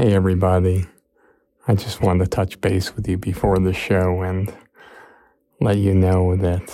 Hey, 0.00 0.14
everybody. 0.14 0.86
I 1.66 1.74
just 1.74 2.00
wanted 2.00 2.22
to 2.22 2.30
touch 2.30 2.60
base 2.60 2.94
with 2.94 3.08
you 3.08 3.18
before 3.18 3.58
the 3.58 3.72
show 3.72 4.22
and 4.22 4.54
let 5.60 5.78
you 5.78 5.92
know 5.92 6.36
that 6.36 6.70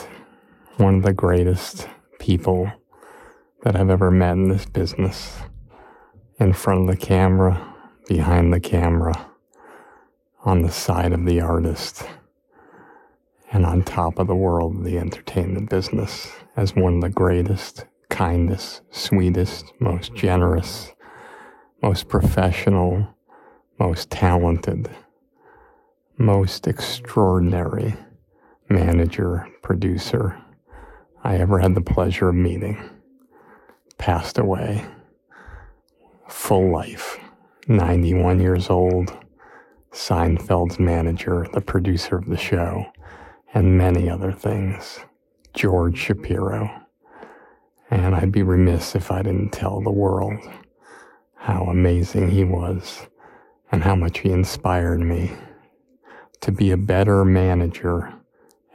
one 0.77 0.97
of 0.97 1.05
the 1.05 1.15
greatest 1.15 1.89
people 2.19 2.71
that 3.63 3.77
I've 3.77 3.89
ever 3.89 4.11
met 4.11 4.33
in 4.33 4.51
this 4.51 4.67
business, 4.67 5.39
in 6.39 6.53
front 6.53 6.83
of 6.83 6.87
the 6.89 7.03
camera, 7.03 7.75
behind 8.07 8.53
the 8.53 8.61
camera, 8.61 9.31
on 10.45 10.61
the 10.61 10.71
side 10.71 11.15
of 11.15 11.25
the 11.25 11.41
artist, 11.41 12.07
and 13.53 13.65
on 13.65 13.85
top 13.85 14.19
of 14.19 14.27
the 14.27 14.37
world 14.37 14.77
of 14.77 14.85
the 14.85 14.99
entertainment 14.99 15.71
business, 15.71 16.31
as 16.57 16.77
one 16.77 16.97
of 16.97 17.01
the 17.01 17.09
greatest, 17.09 17.87
kindest, 18.11 18.83
sweetest, 18.91 19.73
most 19.81 20.13
generous, 20.15 20.93
most 21.83 22.09
professional, 22.09 23.14
most 23.87 24.09
talented, 24.09 24.89
most 26.17 26.67
extraordinary 26.67 27.95
manager, 28.71 29.47
producer 29.63 30.43
I 31.23 31.37
ever 31.37 31.59
had 31.59 31.75
the 31.75 31.83
pleasure 31.83 32.31
of 32.31 32.35
meeting. 32.35 32.83
Passed 33.99 34.39
away. 34.39 34.87
Full 36.31 36.73
life. 36.73 37.19
91 37.69 38.41
years 38.41 38.71
old. 38.71 39.15
Seinfeld's 39.93 40.79
manager, 40.79 41.47
the 41.53 41.61
producer 41.61 42.17
of 42.17 42.31
the 42.31 42.39
show, 42.39 42.87
and 43.53 43.77
many 43.77 44.09
other 44.09 44.33
things. 44.33 45.01
George 45.53 45.99
Shapiro. 45.99 46.71
And 47.91 48.15
I'd 48.15 48.33
be 48.33 48.43
remiss 48.43 48.95
if 48.95 49.13
I 49.13 49.21
didn't 49.21 49.51
tell 49.51 49.83
the 49.83 49.93
world 49.93 50.41
how 51.35 51.65
amazing 51.65 52.31
he 52.31 52.45
was 52.45 53.09
and 53.75 53.83
how 53.83 53.97
much 53.97 54.21
he 54.21 54.31
inspired 54.31 55.01
me 55.01 55.33
to 56.41 56.53
be 56.53 56.71
a 56.71 56.77
better 56.77 57.25
manager 57.25 58.15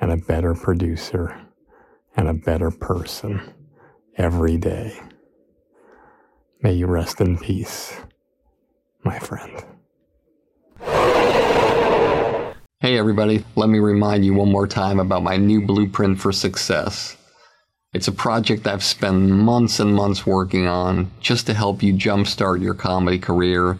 and 0.01 0.11
a 0.11 0.17
better 0.17 0.53
producer 0.53 1.39
and 2.17 2.27
a 2.27 2.33
better 2.33 2.69
person 2.69 3.39
every 4.17 4.57
day. 4.57 4.99
May 6.61 6.73
you 6.73 6.85
rest 6.85 7.21
in 7.21 7.37
peace, 7.37 7.97
my 9.05 9.17
friend. 9.19 9.63
Hey, 12.81 12.97
everybody, 12.97 13.45
let 13.55 13.69
me 13.69 13.79
remind 13.79 14.25
you 14.25 14.33
one 14.33 14.51
more 14.51 14.67
time 14.67 14.99
about 14.99 15.23
my 15.23 15.37
new 15.37 15.65
blueprint 15.65 16.19
for 16.19 16.33
success. 16.33 17.15
It's 17.93 18.09
a 18.09 18.11
project 18.11 18.67
I've 18.67 18.83
spent 18.83 19.29
months 19.29 19.79
and 19.79 19.95
months 19.95 20.25
working 20.25 20.67
on 20.67 21.09
just 21.21 21.47
to 21.47 21.53
help 21.53 21.81
you 21.81 21.93
jumpstart 21.93 22.61
your 22.61 22.73
comedy 22.73 23.17
career 23.17 23.79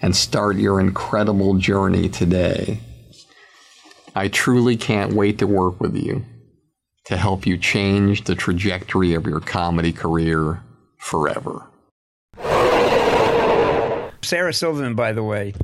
and 0.00 0.14
start 0.14 0.56
your 0.56 0.80
incredible 0.80 1.54
journey 1.54 2.08
today. 2.08 2.80
I 4.14 4.28
truly 4.28 4.76
can't 4.76 5.12
wait 5.12 5.38
to 5.38 5.46
work 5.46 5.80
with 5.80 5.96
you 5.96 6.24
to 7.04 7.16
help 7.16 7.46
you 7.46 7.56
change 7.56 8.24
the 8.24 8.34
trajectory 8.34 9.14
of 9.14 9.26
your 9.26 9.40
comedy 9.40 9.92
career 9.92 10.62
forever. 10.98 11.66
Sarah 14.22 14.52
Silverman, 14.52 14.94
by 14.94 15.12
the 15.12 15.22
way, 15.22 15.54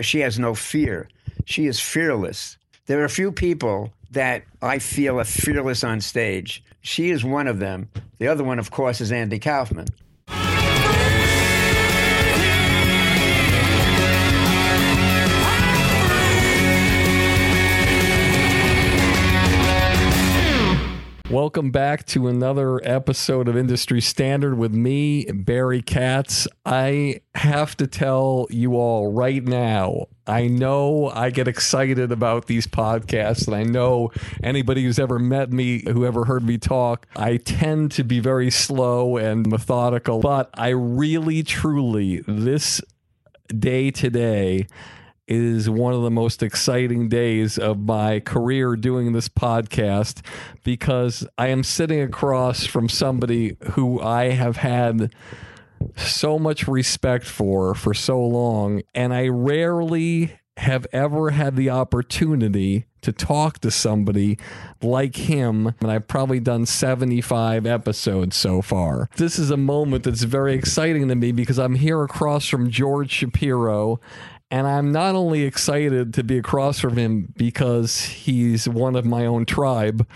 she 0.00 0.20
has 0.20 0.38
no 0.38 0.54
fear. 0.54 1.08
She 1.44 1.66
is 1.66 1.78
fearless. 1.78 2.56
There 2.86 3.00
are 3.00 3.04
a 3.04 3.10
few 3.10 3.30
people 3.30 3.92
that 4.10 4.42
I 4.60 4.78
feel 4.78 5.20
are 5.20 5.24
fearless 5.24 5.84
on 5.84 6.00
stage. 6.00 6.64
She 6.80 7.10
is 7.10 7.24
one 7.24 7.46
of 7.46 7.58
them. 7.58 7.90
The 8.18 8.28
other 8.28 8.42
one, 8.42 8.58
of 8.58 8.70
course, 8.70 9.00
is 9.00 9.12
Andy 9.12 9.38
Kaufman. 9.38 9.86
Welcome 21.30 21.72
back 21.72 22.06
to 22.06 22.26
another 22.26 22.80
episode 22.88 23.48
of 23.48 23.56
Industry 23.56 24.00
Standard 24.00 24.56
with 24.56 24.72
me, 24.72 25.26
Barry 25.26 25.82
Katz. 25.82 26.48
I 26.64 27.20
have 27.34 27.76
to 27.76 27.86
tell 27.86 28.46
you 28.48 28.76
all 28.76 29.12
right 29.12 29.44
now, 29.44 30.06
I 30.26 30.46
know 30.46 31.10
I 31.10 31.28
get 31.28 31.46
excited 31.46 32.10
about 32.10 32.46
these 32.46 32.66
podcasts, 32.66 33.46
and 33.46 33.54
I 33.54 33.62
know 33.62 34.10
anybody 34.42 34.84
who's 34.84 34.98
ever 34.98 35.18
met 35.18 35.52
me, 35.52 35.82
who 35.86 36.06
ever 36.06 36.24
heard 36.24 36.44
me 36.44 36.56
talk, 36.56 37.06
I 37.14 37.36
tend 37.36 37.92
to 37.92 38.04
be 38.04 38.20
very 38.20 38.50
slow 38.50 39.18
and 39.18 39.46
methodical, 39.46 40.20
but 40.20 40.48
I 40.54 40.70
really, 40.70 41.42
truly, 41.42 42.24
this 42.26 42.80
day 43.48 43.90
today, 43.90 44.66
is 45.28 45.68
one 45.68 45.92
of 45.92 46.02
the 46.02 46.10
most 46.10 46.42
exciting 46.42 47.08
days 47.08 47.58
of 47.58 47.78
my 47.78 48.20
career 48.20 48.74
doing 48.76 49.12
this 49.12 49.28
podcast 49.28 50.24
because 50.64 51.26
I 51.36 51.48
am 51.48 51.62
sitting 51.62 52.00
across 52.00 52.64
from 52.64 52.88
somebody 52.88 53.56
who 53.72 54.00
I 54.00 54.30
have 54.30 54.56
had 54.56 55.14
so 55.96 56.38
much 56.38 56.66
respect 56.66 57.24
for 57.26 57.74
for 57.74 57.94
so 57.94 58.20
long 58.20 58.82
and 58.94 59.14
I 59.14 59.28
rarely 59.28 60.38
have 60.58 60.86
ever 60.92 61.30
had 61.30 61.54
the 61.54 61.70
opportunity 61.70 62.86
to 63.00 63.12
talk 63.12 63.60
to 63.60 63.70
somebody 63.70 64.38
like 64.82 65.16
him. 65.16 65.74
And 65.80 65.90
I've 65.90 66.08
probably 66.08 66.40
done 66.40 66.66
75 66.66 67.64
episodes 67.64 68.36
so 68.36 68.60
far. 68.60 69.08
This 69.16 69.38
is 69.38 69.50
a 69.50 69.56
moment 69.56 70.04
that's 70.04 70.24
very 70.24 70.54
exciting 70.54 71.08
to 71.08 71.14
me 71.14 71.32
because 71.32 71.58
I'm 71.58 71.76
here 71.76 72.02
across 72.02 72.48
from 72.48 72.70
George 72.70 73.10
Shapiro 73.12 74.00
and 74.50 74.66
I'm 74.66 74.92
not 74.92 75.14
only 75.14 75.42
excited 75.42 76.14
to 76.14 76.24
be 76.24 76.38
across 76.38 76.78
from 76.78 76.96
him 76.96 77.32
because 77.36 78.00
he's 78.00 78.68
one 78.68 78.96
of 78.96 79.04
my 79.04 79.26
own 79.26 79.44
tribe, 79.44 80.06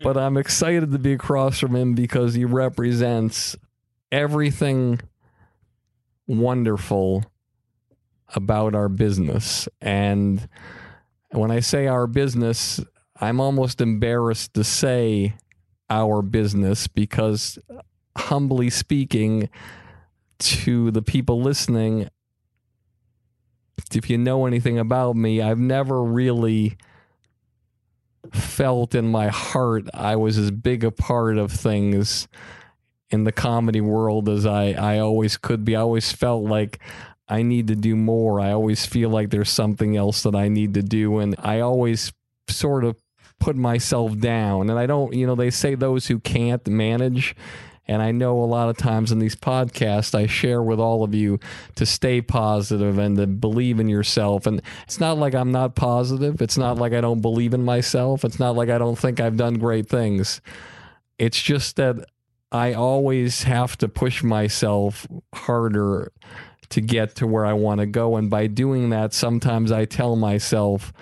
but 0.00 0.16
I'm 0.16 0.36
excited 0.36 0.92
to 0.92 0.98
be 0.98 1.12
across 1.12 1.58
from 1.58 1.74
him 1.74 1.94
because 1.94 2.34
he 2.34 2.44
represents 2.44 3.56
everything 4.12 5.00
wonderful 6.26 7.24
about 8.34 8.74
our 8.74 8.88
business. 8.88 9.68
And 9.80 10.48
when 11.30 11.50
I 11.50 11.60
say 11.60 11.86
our 11.86 12.06
business, 12.06 12.80
I'm 13.20 13.40
almost 13.40 13.80
embarrassed 13.80 14.54
to 14.54 14.64
say 14.64 15.34
our 15.88 16.22
business 16.22 16.86
because, 16.86 17.58
humbly 18.16 18.70
speaking, 18.70 19.48
to 20.38 20.90
the 20.90 21.02
people 21.02 21.42
listening, 21.42 22.08
if 23.92 24.10
you 24.10 24.18
know 24.18 24.46
anything 24.46 24.78
about 24.78 25.16
me, 25.16 25.40
I've 25.40 25.58
never 25.58 26.02
really 26.02 26.76
felt 28.32 28.94
in 28.94 29.10
my 29.10 29.28
heart 29.28 29.88
I 29.94 30.16
was 30.16 30.38
as 30.38 30.50
big 30.50 30.84
a 30.84 30.90
part 30.90 31.38
of 31.38 31.50
things 31.50 32.28
in 33.10 33.24
the 33.24 33.32
comedy 33.32 33.80
world 33.80 34.28
as 34.28 34.46
I, 34.46 34.72
I 34.72 34.98
always 34.98 35.36
could 35.36 35.64
be. 35.64 35.74
I 35.74 35.80
always 35.80 36.12
felt 36.12 36.44
like 36.44 36.78
I 37.28 37.42
need 37.42 37.68
to 37.68 37.76
do 37.76 37.96
more. 37.96 38.40
I 38.40 38.52
always 38.52 38.86
feel 38.86 39.10
like 39.10 39.30
there's 39.30 39.50
something 39.50 39.96
else 39.96 40.22
that 40.22 40.34
I 40.34 40.48
need 40.48 40.74
to 40.74 40.82
do. 40.82 41.18
And 41.18 41.34
I 41.38 41.60
always 41.60 42.12
sort 42.48 42.84
of 42.84 42.96
put 43.38 43.56
myself 43.56 44.18
down. 44.18 44.70
And 44.70 44.78
I 44.78 44.86
don't, 44.86 45.12
you 45.14 45.26
know, 45.26 45.34
they 45.34 45.50
say 45.50 45.74
those 45.74 46.06
who 46.06 46.20
can't 46.20 46.66
manage 46.68 47.34
And 47.90 48.00
I 48.02 48.12
know 48.12 48.38
a 48.38 48.46
lot 48.46 48.68
of 48.68 48.76
times 48.76 49.10
in 49.10 49.18
these 49.18 49.34
podcasts, 49.34 50.14
I 50.14 50.26
share 50.26 50.62
with 50.62 50.78
all 50.78 51.02
of 51.02 51.12
you 51.12 51.40
to 51.74 51.84
stay 51.84 52.20
positive 52.20 52.98
and 52.98 53.16
to 53.16 53.26
believe 53.26 53.80
in 53.80 53.88
yourself. 53.88 54.46
And 54.46 54.62
it's 54.84 55.00
not 55.00 55.18
like 55.18 55.34
I'm 55.34 55.50
not 55.50 55.74
positive. 55.74 56.40
It's 56.40 56.56
not 56.56 56.78
like 56.78 56.92
I 56.92 57.00
don't 57.00 57.20
believe 57.20 57.52
in 57.52 57.64
myself. 57.64 58.24
It's 58.24 58.38
not 58.38 58.54
like 58.54 58.68
I 58.70 58.78
don't 58.78 58.96
think 58.96 59.18
I've 59.18 59.36
done 59.36 59.54
great 59.54 59.88
things. 59.88 60.40
It's 61.18 61.42
just 61.42 61.74
that 61.76 61.96
I 62.52 62.74
always 62.74 63.42
have 63.42 63.76
to 63.78 63.88
push 63.88 64.22
myself 64.22 65.08
harder 65.34 66.12
to 66.68 66.80
get 66.80 67.16
to 67.16 67.26
where 67.26 67.44
I 67.44 67.54
want 67.54 67.80
to 67.80 67.86
go. 67.86 68.14
And 68.14 68.30
by 68.30 68.46
doing 68.46 68.90
that, 68.90 69.12
sometimes 69.12 69.72
I 69.72 69.84
tell 69.84 70.14
myself, 70.14 70.92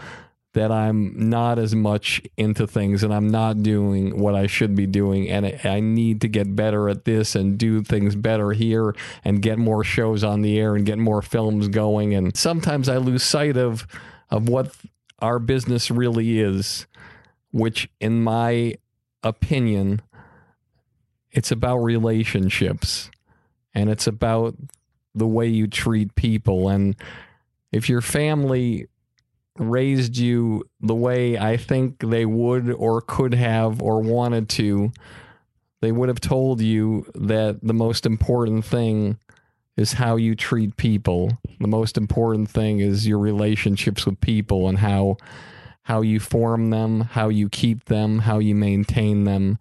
that 0.55 0.73
I'm 0.73 1.29
not 1.29 1.59
as 1.59 1.75
much 1.75 2.23
into 2.37 2.67
things 2.67 3.03
and 3.03 3.12
I'm 3.12 3.29
not 3.29 3.62
doing 3.62 4.19
what 4.19 4.35
I 4.35 4.47
should 4.47 4.75
be 4.75 4.87
doing. 4.87 5.29
And 5.29 5.61
I 5.65 5.81
need 5.81 6.23
to 6.23 6.29
get 6.29 6.56
better 6.56 6.89
at 6.89 7.05
this 7.05 7.35
and 7.35 7.59
do 7.59 7.83
things 7.83 8.17
better 8.17 8.53
here 8.53 8.95
and 9.25 9.43
get 9.43 9.59
more 9.59 9.85
shows 9.85 10.25
on 10.25 10.41
the 10.41 10.59
air 10.59 10.75
and 10.75 10.87
get 10.87 10.99
more 10.99 11.21
films 11.21 11.69
going. 11.69 12.15
And 12.15 12.37
sometimes 12.37 12.89
I 12.89 12.97
lose 12.97 13.23
sight 13.23 13.56
of, 13.56 13.87
of 14.31 14.49
what 14.49 14.75
our 15.21 15.39
business 15.39 15.91
really 15.91 16.41
is, 16.41 16.87
which, 17.53 17.91
in 18.00 18.23
my 18.23 18.75
opinion, 19.23 20.00
it's 21.31 21.53
about 21.53 21.79
relationships 21.79 23.11
and 23.75 23.91
it's 23.91 24.06
about 24.06 24.56
the 25.15 25.27
way 25.27 25.47
you 25.47 25.67
treat 25.67 26.15
people. 26.15 26.69
And 26.69 26.97
if 27.71 27.89
your 27.89 28.00
family 28.00 28.87
raised 29.58 30.16
you 30.16 30.64
the 30.81 30.94
way 30.94 31.37
I 31.38 31.56
think 31.56 32.00
they 32.00 32.25
would 32.25 32.70
or 32.70 33.00
could 33.00 33.34
have 33.34 33.82
or 33.82 34.00
wanted 34.00 34.49
to, 34.50 34.93
they 35.81 35.93
would 35.93 36.08
have 36.08 36.20
told 36.20 36.60
you 36.60 37.06
that 37.14 37.60
the 37.62 37.75
most 37.75 38.06
important 38.06 38.64
thing 38.64 39.19
is 39.76 39.94
how 39.94 40.16
you 40.16 40.34
treat 40.34 40.76
people. 40.76 41.38
The 41.60 41.69
most 41.69 41.96
important 41.96 42.50
thing 42.50 42.81
is 42.81 43.06
your 43.06 43.19
relationships 43.19 44.05
with 44.06 44.20
people 44.20 44.69
and 44.69 44.78
how 44.78 45.16
how 45.82 46.02
you 46.02 46.20
form 46.20 46.69
them, 46.69 47.00
how 47.00 47.31
you 47.31 47.49
keep 47.49 47.87
them, 47.87 48.19
how 48.19 48.38
you 48.40 48.54
maintain 48.54 49.25
them, 49.25 49.58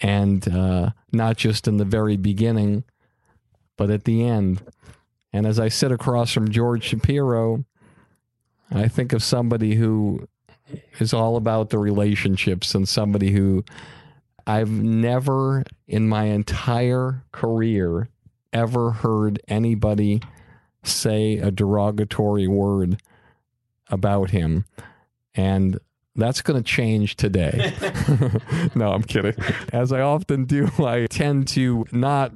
and 0.00 0.46
uh, 0.54 0.90
not 1.10 1.36
just 1.36 1.66
in 1.66 1.78
the 1.78 1.84
very 1.84 2.16
beginning, 2.16 2.84
but 3.76 3.90
at 3.90 4.04
the 4.04 4.24
end. 4.24 4.62
And 5.32 5.46
as 5.46 5.58
I 5.58 5.68
sit 5.68 5.90
across 5.90 6.32
from 6.32 6.50
George 6.50 6.84
Shapiro, 6.84 7.64
I 8.70 8.88
think 8.88 9.12
of 9.12 9.22
somebody 9.22 9.74
who 9.74 10.28
is 10.98 11.14
all 11.14 11.36
about 11.36 11.70
the 11.70 11.78
relationships 11.78 12.74
and 12.74 12.88
somebody 12.88 13.32
who 13.32 13.64
I've 14.46 14.70
never 14.70 15.64
in 15.86 16.08
my 16.08 16.24
entire 16.24 17.24
career 17.32 18.08
ever 18.52 18.90
heard 18.90 19.40
anybody 19.48 20.22
say 20.82 21.38
a 21.38 21.50
derogatory 21.50 22.48
word 22.48 23.00
about 23.88 24.30
him. 24.30 24.64
And 25.34 25.78
that's 26.16 26.40
going 26.40 26.62
to 26.62 26.64
change 26.64 27.16
today. 27.16 27.72
no, 28.74 28.92
I'm 28.92 29.02
kidding. 29.02 29.34
As 29.72 29.92
I 29.92 30.00
often 30.00 30.44
do, 30.44 30.68
I 30.78 31.06
tend 31.06 31.48
to 31.48 31.86
not 31.92 32.32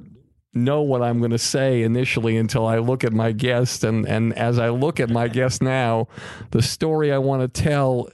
know 0.53 0.81
what 0.81 1.01
I'm 1.01 1.19
going 1.19 1.31
to 1.31 1.37
say 1.37 1.83
initially 1.83 2.37
until 2.37 2.65
I 2.65 2.77
look 2.77 3.03
at 3.03 3.13
my 3.13 3.31
guest. 3.31 3.83
And, 3.83 4.07
and 4.07 4.33
as 4.33 4.59
I 4.59 4.69
look 4.69 4.99
at 4.99 5.09
my 5.09 5.27
guest 5.27 5.61
now, 5.61 6.07
the 6.51 6.61
story 6.61 7.11
I 7.11 7.17
want 7.17 7.41
to 7.41 7.61
tell 7.61 8.09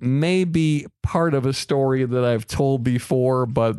may 0.00 0.44
be 0.44 0.86
part 1.02 1.34
of 1.34 1.46
a 1.46 1.52
story 1.52 2.04
that 2.04 2.24
I've 2.24 2.46
told 2.46 2.82
before, 2.82 3.46
but 3.46 3.76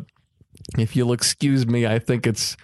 if 0.78 0.96
you'll 0.96 1.12
excuse 1.12 1.66
me, 1.66 1.86
I 1.86 1.98
think 1.98 2.26
it's 2.26 2.56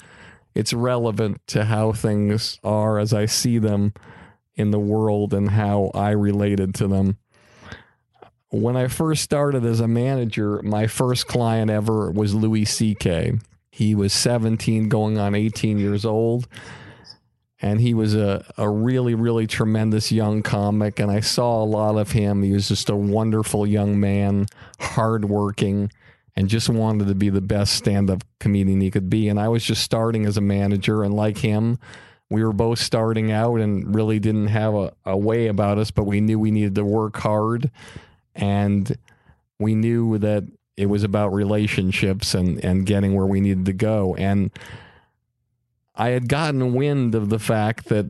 it's 0.54 0.72
relevant 0.72 1.40
to 1.48 1.64
how 1.66 1.92
things 1.92 2.58
are 2.64 2.98
as 2.98 3.12
I 3.12 3.26
see 3.26 3.58
them 3.58 3.92
in 4.56 4.70
the 4.70 4.78
world 4.78 5.32
and 5.32 5.50
how 5.50 5.90
I 5.94 6.10
related 6.10 6.74
to 6.76 6.88
them. 6.88 7.18
When 8.50 8.76
I 8.76 8.88
first 8.88 9.22
started 9.22 9.64
as 9.64 9.78
a 9.80 9.86
manager, 9.86 10.60
my 10.62 10.86
first 10.86 11.26
client 11.28 11.70
ever 11.70 12.10
was 12.10 12.34
Louis 12.34 12.64
C.K. 12.64 13.38
He 13.78 13.94
was 13.94 14.12
17, 14.12 14.88
going 14.88 15.18
on 15.18 15.36
18 15.36 15.78
years 15.78 16.04
old. 16.04 16.48
And 17.62 17.80
he 17.80 17.94
was 17.94 18.12
a, 18.16 18.44
a 18.56 18.68
really, 18.68 19.14
really 19.14 19.46
tremendous 19.46 20.10
young 20.10 20.42
comic. 20.42 20.98
And 20.98 21.12
I 21.12 21.20
saw 21.20 21.62
a 21.62 21.64
lot 21.64 21.96
of 21.96 22.10
him. 22.10 22.42
He 22.42 22.50
was 22.50 22.66
just 22.66 22.90
a 22.90 22.96
wonderful 22.96 23.68
young 23.68 24.00
man, 24.00 24.46
hardworking, 24.80 25.92
and 26.34 26.48
just 26.48 26.68
wanted 26.68 27.06
to 27.06 27.14
be 27.14 27.30
the 27.30 27.40
best 27.40 27.74
stand 27.74 28.10
up 28.10 28.24
comedian 28.40 28.80
he 28.80 28.90
could 28.90 29.08
be. 29.08 29.28
And 29.28 29.38
I 29.38 29.46
was 29.46 29.62
just 29.62 29.84
starting 29.84 30.26
as 30.26 30.36
a 30.36 30.40
manager. 30.40 31.04
And 31.04 31.14
like 31.14 31.38
him, 31.38 31.78
we 32.30 32.42
were 32.42 32.52
both 32.52 32.80
starting 32.80 33.30
out 33.30 33.60
and 33.60 33.94
really 33.94 34.18
didn't 34.18 34.48
have 34.48 34.74
a, 34.74 34.92
a 35.04 35.16
way 35.16 35.46
about 35.46 35.78
us, 35.78 35.92
but 35.92 36.02
we 36.02 36.20
knew 36.20 36.40
we 36.40 36.50
needed 36.50 36.74
to 36.74 36.84
work 36.84 37.16
hard. 37.18 37.70
And 38.34 38.98
we 39.60 39.76
knew 39.76 40.18
that 40.18 40.48
it 40.78 40.86
was 40.86 41.02
about 41.02 41.34
relationships 41.34 42.34
and 42.34 42.64
and 42.64 42.86
getting 42.86 43.14
where 43.14 43.26
we 43.26 43.40
needed 43.40 43.66
to 43.66 43.72
go. 43.72 44.14
And 44.14 44.52
I 45.96 46.10
had 46.10 46.28
gotten 46.28 46.72
wind 46.72 47.16
of 47.16 47.30
the 47.30 47.40
fact 47.40 47.88
that 47.88 48.08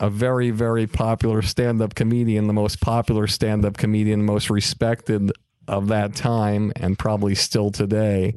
a 0.00 0.10
very 0.10 0.50
very 0.50 0.86
popular 0.86 1.40
stand-up 1.40 1.94
comedian 1.94 2.48
the 2.48 2.52
most 2.52 2.80
popular 2.80 3.26
stand-up 3.26 3.78
comedian 3.78 4.26
most 4.26 4.50
respected 4.50 5.32
of 5.68 5.88
that 5.88 6.14
time 6.14 6.70
and 6.76 6.98
probably 6.98 7.34
still 7.34 7.70
today 7.70 8.36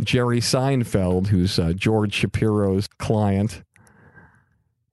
Jerry 0.00 0.40
Seinfeld 0.40 1.28
who's 1.28 1.56
uh, 1.56 1.72
George 1.72 2.14
Shapiro's 2.14 2.88
client 2.88 3.62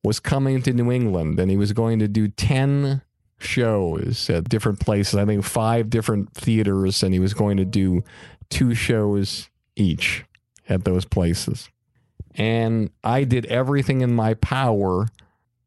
was 0.04 0.20
coming 0.20 0.62
to 0.62 0.74
New 0.74 0.92
England 0.92 1.40
and 1.40 1.50
he 1.50 1.58
was 1.58 1.74
going 1.74 1.98
to 2.00 2.08
do 2.08 2.28
10 2.28 3.02
shows 3.40 4.30
at 4.30 4.50
different 4.50 4.80
places. 4.80 5.16
I 5.16 5.26
think 5.26 5.44
five 5.44 5.90
different 5.90 6.34
theaters, 6.34 7.04
and 7.04 7.14
he 7.14 7.20
was 7.20 7.34
going 7.34 7.58
to 7.58 7.66
do 7.66 8.04
two 8.50 8.74
shows 8.74 9.50
each 9.76 10.26
at 10.68 10.84
those 10.84 11.06
places. 11.06 11.70
And 12.36 12.92
I 13.04 13.24
did 13.24 13.46
everything 13.48 14.02
in 14.02 14.14
my 14.14 14.36
power 14.36 15.08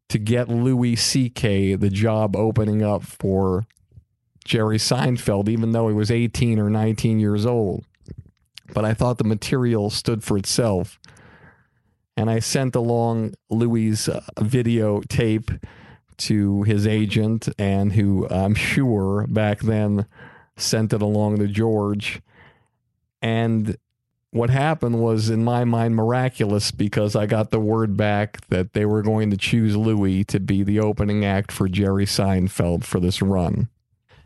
to 0.08 0.18
get 0.18 0.48
Louis 0.48 0.96
C.K. 0.96 1.76
the 1.76 1.90
job 1.90 2.36
opening 2.36 2.82
up 2.82 3.02
for 3.02 3.66
Jerry 4.44 4.78
Seinfeld, 4.78 5.48
even 5.48 5.72
though 5.72 5.88
he 5.88 5.94
was 5.94 6.10
18 6.10 6.58
or 6.58 6.70
19 6.70 7.20
years 7.20 7.46
old. 7.46 7.84
But 8.72 8.84
I 8.84 8.94
thought 8.94 9.18
the 9.18 9.24
material 9.24 9.90
stood 9.90 10.22
for 10.22 10.36
itself. 10.36 10.98
And 12.16 12.28
I 12.28 12.38
sent 12.38 12.76
along 12.76 13.34
Louis' 13.48 14.08
uh, 14.08 14.20
videotape 14.36 15.62
to 16.20 16.62
his 16.62 16.86
agent 16.86 17.48
and 17.58 17.92
who 17.92 18.28
I'm 18.28 18.54
sure 18.70 19.26
back 19.28 19.60
then 19.60 20.06
sent 20.56 20.92
it 20.92 21.02
along 21.02 21.38
to 21.38 21.48
George. 21.48 22.20
And 23.22 23.76
what 24.30 24.50
happened 24.50 25.00
was, 25.00 25.28
in 25.28 25.42
my 25.42 25.64
mind, 25.64 25.96
miraculous 25.96 26.70
because 26.70 27.16
I 27.16 27.26
got 27.26 27.50
the 27.50 27.60
word 27.60 27.96
back 27.96 28.46
that 28.48 28.72
they 28.74 28.86
were 28.86 29.02
going 29.02 29.30
to 29.30 29.36
choose 29.36 29.76
Louis 29.76 30.24
to 30.24 30.38
be 30.38 30.62
the 30.62 30.78
opening 30.78 31.24
act 31.24 31.50
for 31.50 31.68
Jerry 31.68 32.06
Seinfeld 32.06 32.84
for 32.84 33.00
this 33.00 33.20
run. 33.20 33.68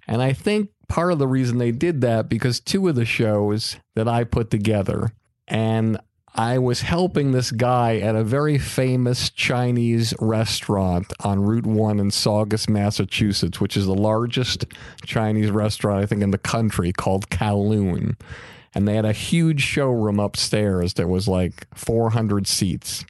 And 0.07 0.21
I 0.21 0.35
think 0.35 0.71
part 0.89 1.13
of 1.13 1.19
the 1.19 1.27
reason 1.27 1.57
they 1.59 1.73
did 1.73 2.03
that 2.03 2.29
because 2.29 2.61
two 2.61 2.87
of 2.89 2.95
the 2.95 3.07
shows 3.07 3.77
that 3.95 4.07
I 4.07 4.25
put 4.25 4.51
together, 4.51 5.13
and 5.49 5.99
I 6.37 6.59
was 6.59 6.81
helping 6.81 7.31
this 7.31 7.53
guy 7.53 7.99
at 7.99 8.17
a 8.17 8.25
very 8.25 8.59
famous 8.59 9.31
Chinese 9.31 10.13
restaurant 10.19 11.13
on 11.21 11.45
Route 11.45 11.67
1 11.67 12.01
in 12.01 12.11
Saugus, 12.11 12.69
Massachusetts, 12.69 13.61
which 13.61 13.77
is 13.77 13.87
the 13.87 13.95
largest 13.95 14.65
Chinese 15.05 15.51
restaurant, 15.51 16.03
I 16.03 16.07
think, 16.07 16.23
in 16.23 16.33
the 16.33 16.39
country 16.39 16.93
called 16.93 17.31
Kowloon. 17.31 18.19
And 18.75 18.89
they 18.89 18.97
had 18.97 19.05
a 19.05 19.13
huge 19.13 19.63
showroom 19.63 20.19
upstairs 20.19 20.95
that 20.95 21.09
was 21.09 21.29
like 21.29 21.69
400 21.77 22.49
seats. 22.49 23.05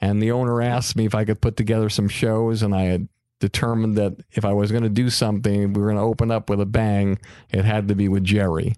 And 0.00 0.22
the 0.22 0.30
owner 0.30 0.62
asked 0.62 0.96
me 0.96 1.04
if 1.04 1.14
I 1.14 1.26
could 1.26 1.42
put 1.42 1.58
together 1.58 1.90
some 1.90 2.08
shows, 2.08 2.62
and 2.62 2.74
I 2.74 2.84
had 2.84 3.08
determined 3.40 3.98
that 3.98 4.16
if 4.32 4.46
I 4.46 4.54
was 4.54 4.70
going 4.70 4.84
to 4.84 4.88
do 4.88 5.10
something, 5.10 5.74
we 5.74 5.82
were 5.82 5.88
going 5.88 5.98
to 5.98 6.02
open 6.02 6.30
up 6.30 6.48
with 6.48 6.62
a 6.62 6.66
bang, 6.66 7.18
it 7.50 7.66
had 7.66 7.88
to 7.88 7.94
be 7.94 8.08
with 8.08 8.24
Jerry 8.24 8.74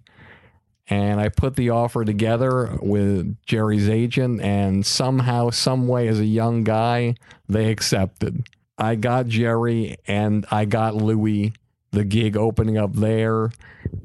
and 0.90 1.20
I 1.20 1.28
put 1.28 1.56
the 1.56 1.70
offer 1.70 2.04
together 2.04 2.76
with 2.82 3.36
Jerry's 3.46 3.88
agent, 3.88 4.42
and 4.42 4.84
somehow, 4.84 5.50
some 5.50 5.86
way, 5.88 6.08
as 6.08 6.18
a 6.18 6.26
young 6.26 6.64
guy, 6.64 7.14
they 7.48 7.70
accepted. 7.70 8.46
I 8.76 8.96
got 8.96 9.26
Jerry 9.26 9.98
and 10.06 10.46
I 10.50 10.64
got 10.64 10.94
Louis 10.94 11.52
the 11.92 12.04
gig 12.04 12.36
opening 12.36 12.78
up 12.78 12.94
there 12.94 13.50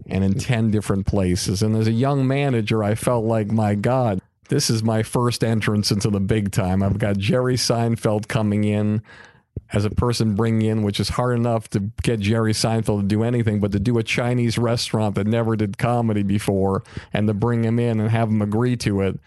and 0.07 0.23
in 0.23 0.33
10 0.33 0.71
different 0.71 1.05
places. 1.05 1.61
And 1.61 1.75
as 1.75 1.87
a 1.87 1.91
young 1.91 2.27
manager, 2.27 2.83
I 2.83 2.95
felt 2.95 3.25
like, 3.25 3.51
my 3.51 3.75
God, 3.75 4.19
this 4.49 4.69
is 4.69 4.83
my 4.83 5.01
first 5.01 5.43
entrance 5.43 5.91
into 5.91 6.09
the 6.09 6.19
big 6.19 6.51
time. 6.51 6.83
I've 6.83 6.99
got 6.99 7.17
Jerry 7.17 7.55
Seinfeld 7.55 8.27
coming 8.27 8.63
in 8.63 9.01
as 9.73 9.85
a 9.85 9.89
person 9.89 10.35
bringing 10.35 10.69
in, 10.69 10.83
which 10.83 10.99
is 10.99 11.09
hard 11.09 11.37
enough 11.37 11.69
to 11.69 11.79
get 12.03 12.19
Jerry 12.19 12.53
Seinfeld 12.53 13.01
to 13.01 13.07
do 13.07 13.23
anything, 13.23 13.59
but 13.59 13.71
to 13.71 13.79
do 13.79 13.97
a 13.97 14.03
Chinese 14.03 14.57
restaurant 14.57 15.15
that 15.15 15.27
never 15.27 15.55
did 15.55 15.77
comedy 15.77 16.23
before 16.23 16.83
and 17.13 17.27
to 17.27 17.33
bring 17.33 17.63
him 17.63 17.79
in 17.79 17.99
and 17.99 18.09
have 18.09 18.29
him 18.29 18.41
agree 18.41 18.77
to 18.77 19.01
it, 19.01 19.19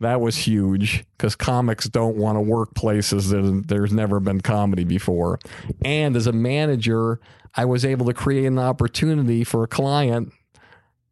that 0.00 0.20
was 0.20 0.36
huge 0.36 1.04
because 1.16 1.34
comics 1.34 1.88
don't 1.88 2.16
want 2.16 2.36
to 2.36 2.40
work 2.40 2.74
places 2.74 3.30
that 3.30 3.64
there's 3.66 3.92
never 3.92 4.20
been 4.20 4.40
comedy 4.40 4.84
before. 4.84 5.38
And 5.82 6.16
as 6.16 6.26
a 6.26 6.32
manager, 6.32 7.20
I 7.54 7.64
was 7.64 7.84
able 7.84 8.06
to 8.06 8.14
create 8.14 8.46
an 8.46 8.58
opportunity 8.58 9.42
for 9.44 9.64
a 9.64 9.68
client 9.68 10.32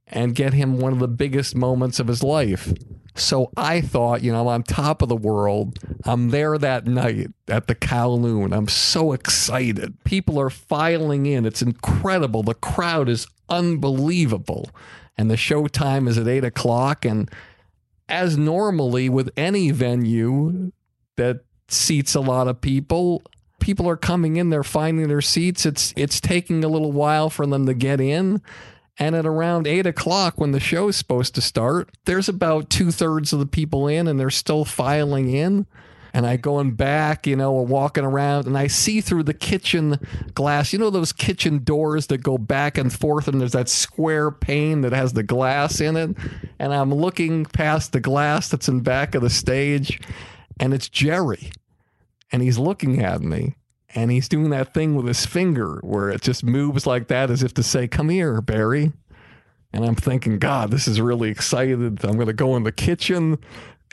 and 0.07 0.35
get 0.35 0.55
him 0.55 0.79
one 0.79 0.93
of 0.93 1.01
the 1.01 1.09
biggest 1.09 1.57
moments 1.57 1.99
of 1.99 2.07
his 2.07 2.23
life. 2.23 2.73
So 3.19 3.51
I 3.57 3.81
thought, 3.81 4.23
you 4.23 4.33
know, 4.33 4.41
I'm 4.41 4.47
on 4.49 4.63
top 4.63 5.03
of 5.03 5.09
the 5.09 5.17
world. 5.17 5.79
I'm 6.05 6.31
there 6.31 6.59
that 6.59 6.87
night 6.87 7.29
at 7.49 7.67
the 7.67 7.75
Kowloon. 7.75 8.55
I'm 8.55 8.69
so 8.69 9.13
excited. 9.13 10.03
People 10.05 10.39
are 10.39 10.51
filing 10.51 11.27
in. 11.27 11.47
It's 11.47 11.63
incredible. 11.63 12.43
The 12.43 12.55
crowd 12.55 13.09
is 13.09 13.27
unbelievable. 13.49 14.71
And 15.17 15.31
the 15.31 15.37
show 15.37 15.67
time 15.67 16.09
is 16.09 16.19
at 16.19 16.29
eight 16.29 16.45
o'clock. 16.45 17.05
And 17.05 17.31
as 18.09 18.37
normally 18.37 19.09
with 19.09 19.31
any 19.37 19.71
venue 19.71 20.73
that 21.17 21.41
seats 21.69 22.15
a 22.15 22.21
lot 22.21 22.49
of 22.49 22.61
people, 22.61 23.23
people 23.61 23.89
are 23.89 23.97
coming 23.97 24.37
in, 24.37 24.51
they're 24.51 24.63
finding 24.63 25.09
their 25.09 25.23
seats. 25.23 25.67
It's 25.67 25.93
it's 25.97 26.21
taking 26.21 26.63
a 26.63 26.69
little 26.69 26.93
while 26.93 27.31
for 27.31 27.47
them 27.47 27.67
to 27.67 27.75
get 27.75 28.01
in. 28.01 28.43
And 28.99 29.15
at 29.15 29.27
around 29.27 29.67
eight 29.67 29.87
o'clock, 29.87 30.39
when 30.39 30.53
the 30.53 30.61
show 30.61 30.89
is 30.89 30.97
supposed 30.97 31.35
to 31.35 31.43
start, 31.43 31.91
there's 32.07 32.29
about 32.29 32.71
two 32.71 32.91
thirds 32.91 33.33
of 33.33 33.39
the 33.39 33.47
people 33.47 33.87
in, 33.87 34.09
and 34.09 34.19
they're 34.19 34.31
still 34.31 34.65
filing 34.65 35.31
in. 35.31 35.67
And 36.15 36.27
I 36.27 36.37
going 36.39 36.71
back, 36.73 37.27
you 37.27 37.37
know, 37.37 37.53
walking 37.53 38.05
around, 38.05 38.47
and 38.47 38.57
I 38.57 38.69
see 38.69 39.03
through 39.03 39.25
the 39.25 39.35
kitchen 39.35 39.99
glass. 40.33 40.73
You 40.73 40.79
know 40.79 40.89
those 40.89 41.13
kitchen 41.13 41.63
doors 41.63 42.07
that 42.07 42.23
go 42.23 42.39
back 42.39 42.79
and 42.79 42.91
forth, 42.91 43.29
and 43.29 43.39
there's 43.39 43.53
that 43.53 43.69
square 43.69 44.31
pane 44.31 44.81
that 44.81 44.93
has 44.93 45.13
the 45.13 45.23
glass 45.23 45.79
in 45.79 45.95
it. 45.95 46.17
And 46.59 46.73
I'm 46.73 46.95
looking 46.95 47.45
past 47.45 47.93
the 47.93 48.01
glass 48.01 48.49
that's 48.49 48.67
in 48.67 48.81
back 48.81 49.15
of 49.15 49.21
the 49.21 49.29
stage, 49.29 50.01
and 50.59 50.73
it's 50.73 50.89
Jerry, 50.89 51.51
and 52.33 52.43
he's 52.43 52.57
looking 52.57 53.03
at 53.03 53.21
me 53.21 53.57
and 53.97 54.11
he's 54.13 54.29
doing 54.29 54.51
that 54.51 54.75
thing 54.75 54.95
with 54.95 55.07
his 55.07 55.25
finger 55.25 55.81
where 55.83 56.11
it 56.11 56.21
just 56.21 56.45
moves 56.45 56.87
like 56.87 57.09
that 57.09 57.31
as 57.31 57.43
if 57.43 57.55
to 57.55 57.63
say, 57.63 57.89
Come 57.89 58.11
here, 58.11 58.41
Barry. 58.43 58.93
And 59.73 59.85
I'm 59.85 59.97
thinking, 59.97 60.39
God, 60.39 60.71
this 60.71 60.87
is 60.87 61.01
really 61.01 61.31
excited. 61.31 62.05
I'm 62.05 62.15
going 62.15 62.27
to 62.29 62.33
go 62.33 62.57
in 62.57 62.63
the 62.63 62.73
kitchen 62.73 63.39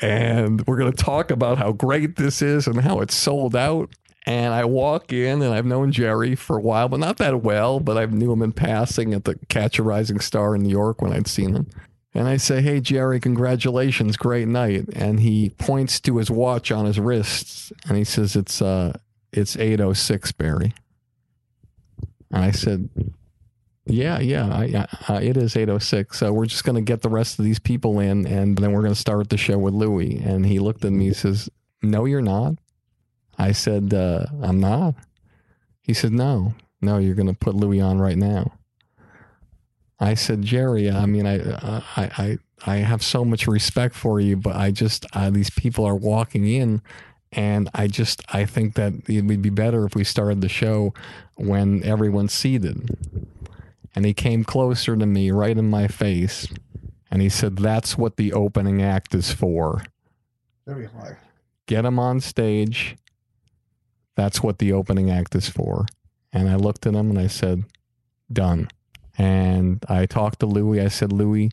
and 0.01 0.65
we're 0.67 0.77
going 0.77 0.91
to 0.91 1.03
talk 1.03 1.31
about 1.31 1.57
how 1.57 1.71
great 1.71 2.17
this 2.17 2.41
is 2.41 2.67
and 2.67 2.81
how 2.81 2.99
it's 2.99 3.15
sold 3.15 3.55
out. 3.55 3.89
And 4.25 4.53
I 4.53 4.63
walk 4.63 5.11
in, 5.11 5.41
and 5.41 5.53
I've 5.53 5.65
known 5.65 5.91
Jerry 5.91 6.35
for 6.35 6.57
a 6.57 6.61
while, 6.61 6.87
but 6.87 7.01
not 7.01 7.17
that 7.17 7.41
well. 7.41 7.81
But 7.81 7.97
I 7.97 8.05
knew 8.05 8.31
him 8.31 8.41
in 8.41 8.53
passing 8.53 9.13
at 9.13 9.25
the 9.25 9.37
Catch 9.49 9.79
a 9.79 9.83
Rising 9.83 10.21
Star 10.21 10.55
in 10.55 10.63
New 10.63 10.69
York 10.69 11.01
when 11.01 11.11
I'd 11.11 11.27
seen 11.27 11.53
him. 11.53 11.67
And 12.13 12.27
I 12.27 12.37
say, 12.37 12.61
Hey, 12.61 12.79
Jerry, 12.79 13.19
congratulations, 13.19 14.15
great 14.15 14.47
night. 14.47 14.85
And 14.95 15.19
he 15.19 15.49
points 15.49 15.99
to 16.01 16.17
his 16.17 16.31
watch 16.31 16.71
on 16.71 16.85
his 16.85 16.99
wrists 16.99 17.73
and 17.87 17.97
he 17.97 18.05
says, 18.05 18.37
It's, 18.37 18.61
uh, 18.61 18.97
it's 19.33 19.57
806 19.57 20.31
Barry. 20.33 20.73
And 22.31 22.43
I 22.43 22.51
said, 22.51 22.89
yeah, 23.85 24.19
yeah, 24.19 24.45
I, 24.47 24.87
uh, 25.13 25.19
it 25.21 25.35
is 25.35 25.55
806. 25.55 26.17
So 26.17 26.31
we're 26.31 26.45
just 26.45 26.63
going 26.63 26.75
to 26.75 26.81
get 26.81 27.01
the 27.01 27.09
rest 27.09 27.37
of 27.37 27.45
these 27.45 27.59
people 27.59 27.99
in 27.99 28.25
and 28.25 28.57
then 28.57 28.71
we're 28.71 28.81
going 28.81 28.93
to 28.93 28.99
start 28.99 29.29
the 29.29 29.37
show 29.37 29.57
with 29.57 29.73
Louie. 29.73 30.21
And 30.23 30.45
he 30.45 30.59
looked 30.59 30.85
at 30.85 30.91
me 30.91 31.07
and 31.07 31.15
says, 31.15 31.49
no, 31.81 32.05
you're 32.05 32.21
not. 32.21 32.55
I 33.37 33.51
said, 33.51 33.93
uh, 33.93 34.25
I'm 34.41 34.59
not. 34.59 34.95
He 35.81 35.93
said, 35.93 36.13
no, 36.13 36.53
no, 36.81 36.97
you're 36.97 37.15
going 37.15 37.27
to 37.27 37.33
put 37.33 37.55
Louie 37.55 37.81
on 37.81 37.99
right 37.99 38.17
now. 38.17 38.53
I 39.99 40.13
said, 40.13 40.41
Jerry, 40.41 40.89
I 40.89 41.05
mean, 41.05 41.25
I, 41.25 41.39
I, 41.41 41.81
I, 41.95 42.37
I 42.65 42.75
have 42.77 43.03
so 43.03 43.25
much 43.25 43.47
respect 43.47 43.95
for 43.95 44.19
you, 44.19 44.37
but 44.37 44.55
I 44.55 44.71
just, 44.71 45.05
uh, 45.13 45.29
these 45.29 45.49
people 45.49 45.85
are 45.85 45.95
walking 45.95 46.47
in 46.47 46.81
and 47.33 47.69
I 47.73 47.87
just 47.87 48.21
I 48.33 48.45
think 48.45 48.75
that 48.75 48.93
it 49.07 49.25
would 49.25 49.41
be 49.41 49.49
better 49.49 49.85
if 49.85 49.95
we 49.95 50.03
started 50.03 50.41
the 50.41 50.49
show 50.49 50.93
when 51.35 51.83
everyone's 51.83 52.33
seated. 52.33 52.89
And 53.95 54.05
he 54.05 54.13
came 54.13 54.43
closer 54.43 54.95
to 54.95 55.05
me, 55.05 55.29
right 55.31 55.57
in 55.57 55.69
my 55.69 55.87
face, 55.87 56.47
and 57.11 57.21
he 57.21 57.29
said, 57.29 57.57
"That's 57.57 57.97
what 57.97 58.17
the 58.17 58.33
opening 58.33 58.81
act 58.81 59.13
is 59.13 59.31
for." 59.31 59.83
Very 60.65 60.85
hard. 60.85 61.17
Get 61.67 61.85
him 61.85 61.99
on 61.99 62.19
stage. 62.19 62.97
That's 64.15 64.41
what 64.41 64.59
the 64.59 64.73
opening 64.73 65.09
act 65.09 65.35
is 65.35 65.49
for. 65.49 65.85
And 66.31 66.49
I 66.49 66.55
looked 66.55 66.87
at 66.87 66.95
him 66.95 67.09
and 67.09 67.19
I 67.19 67.27
said, 67.27 67.63
"Done." 68.31 68.67
And 69.17 69.83
I 69.87 70.05
talked 70.07 70.39
to 70.39 70.47
Louie. 70.47 70.81
I 70.81 70.87
said, 70.87 71.13
"Louie, 71.13 71.51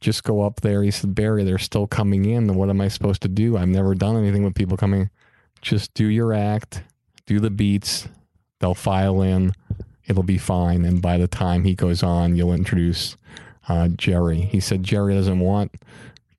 just 0.00 0.22
go 0.22 0.42
up 0.42 0.60
there." 0.60 0.82
He 0.82 0.92
said, 0.92 1.14
"Barry, 1.14 1.42
they're 1.42 1.58
still 1.58 1.88
coming 1.88 2.24
in. 2.24 2.54
What 2.54 2.70
am 2.70 2.80
I 2.80 2.88
supposed 2.88 3.22
to 3.22 3.28
do? 3.28 3.56
I've 3.56 3.68
never 3.68 3.94
done 3.94 4.16
anything 4.16 4.44
with 4.44 4.54
people 4.54 4.76
coming." 4.76 5.10
Just 5.62 5.94
do 5.94 6.06
your 6.06 6.32
act, 6.32 6.82
do 7.26 7.40
the 7.40 7.50
beats, 7.50 8.08
they'll 8.58 8.74
file 8.74 9.22
in, 9.22 9.52
it'll 10.06 10.22
be 10.22 10.38
fine. 10.38 10.84
And 10.84 11.00
by 11.00 11.16
the 11.16 11.28
time 11.28 11.64
he 11.64 11.74
goes 11.74 12.02
on, 12.02 12.36
you'll 12.36 12.52
introduce 12.52 13.16
uh, 13.68 13.88
Jerry. 13.88 14.40
He 14.40 14.60
said 14.60 14.82
Jerry 14.82 15.14
doesn't 15.14 15.40
want 15.40 15.72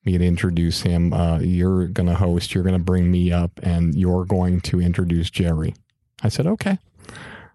me 0.03 0.17
to 0.17 0.25
introduce 0.25 0.81
him. 0.81 1.13
Uh, 1.13 1.39
you're 1.39 1.87
going 1.87 2.09
to 2.09 2.15
host, 2.15 2.53
you're 2.53 2.63
going 2.63 2.77
to 2.77 2.83
bring 2.83 3.11
me 3.11 3.31
up, 3.31 3.59
and 3.61 3.95
you're 3.95 4.25
going 4.25 4.61
to 4.61 4.81
introduce 4.81 5.29
Jerry. 5.29 5.75
I 6.23 6.29
said, 6.29 6.47
okay. 6.47 6.79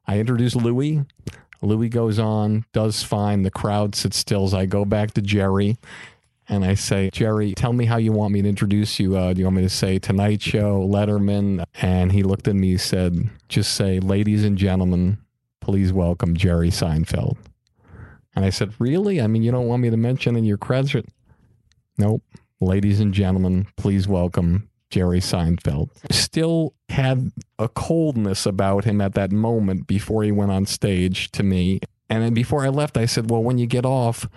I 0.06 0.18
introduce 0.18 0.54
Louie. 0.54 1.04
Louie 1.62 1.88
goes 1.88 2.18
on, 2.18 2.64
does 2.72 3.02
fine. 3.02 3.42
The 3.42 3.50
crowd 3.50 3.94
sits 3.94 4.16
still 4.16 4.44
as 4.44 4.54
I 4.54 4.66
go 4.66 4.84
back 4.84 5.12
to 5.14 5.22
Jerry 5.22 5.76
and 6.48 6.64
I 6.64 6.74
say, 6.74 7.10
Jerry, 7.12 7.54
tell 7.54 7.72
me 7.72 7.86
how 7.86 7.96
you 7.96 8.12
want 8.12 8.32
me 8.32 8.42
to 8.42 8.48
introduce 8.48 9.00
you. 9.00 9.16
Uh, 9.16 9.32
do 9.32 9.40
you 9.40 9.46
want 9.46 9.56
me 9.56 9.62
to 9.62 9.68
say 9.68 9.98
Tonight 9.98 10.42
Show, 10.42 10.86
Letterman? 10.86 11.64
And 11.80 12.12
he 12.12 12.22
looked 12.22 12.48
at 12.48 12.54
me 12.54 12.72
and 12.72 12.80
said, 12.80 13.30
just 13.48 13.74
say, 13.74 13.98
ladies 13.98 14.44
and 14.44 14.56
gentlemen, 14.56 15.18
please 15.60 15.92
welcome 15.92 16.36
Jerry 16.36 16.70
Seinfeld. 16.70 17.36
And 18.34 18.44
I 18.44 18.50
said, 18.50 18.74
really? 18.78 19.20
I 19.20 19.26
mean, 19.26 19.42
you 19.42 19.50
don't 19.50 19.66
want 19.66 19.82
me 19.82 19.90
to 19.90 19.96
mention 19.96 20.36
in 20.36 20.44
your 20.44 20.58
credit? 20.58 21.06
Nope. 21.98 22.22
Ladies 22.60 23.00
and 23.00 23.12
gentlemen, 23.12 23.66
please 23.76 24.06
welcome 24.06 24.68
Jerry 24.90 25.20
Seinfeld. 25.20 25.90
Still 26.10 26.74
had 26.88 27.32
a 27.58 27.68
coldness 27.68 28.46
about 28.46 28.84
him 28.84 29.00
at 29.00 29.14
that 29.14 29.32
moment 29.32 29.86
before 29.86 30.22
he 30.22 30.32
went 30.32 30.52
on 30.52 30.66
stage 30.66 31.30
to 31.32 31.42
me. 31.42 31.80
And 32.08 32.22
then 32.22 32.34
before 32.34 32.64
I 32.64 32.68
left, 32.68 32.96
I 32.96 33.06
said, 33.06 33.30
well, 33.30 33.42
when 33.42 33.58
you 33.58 33.66
get 33.66 33.84
off, 33.84 34.28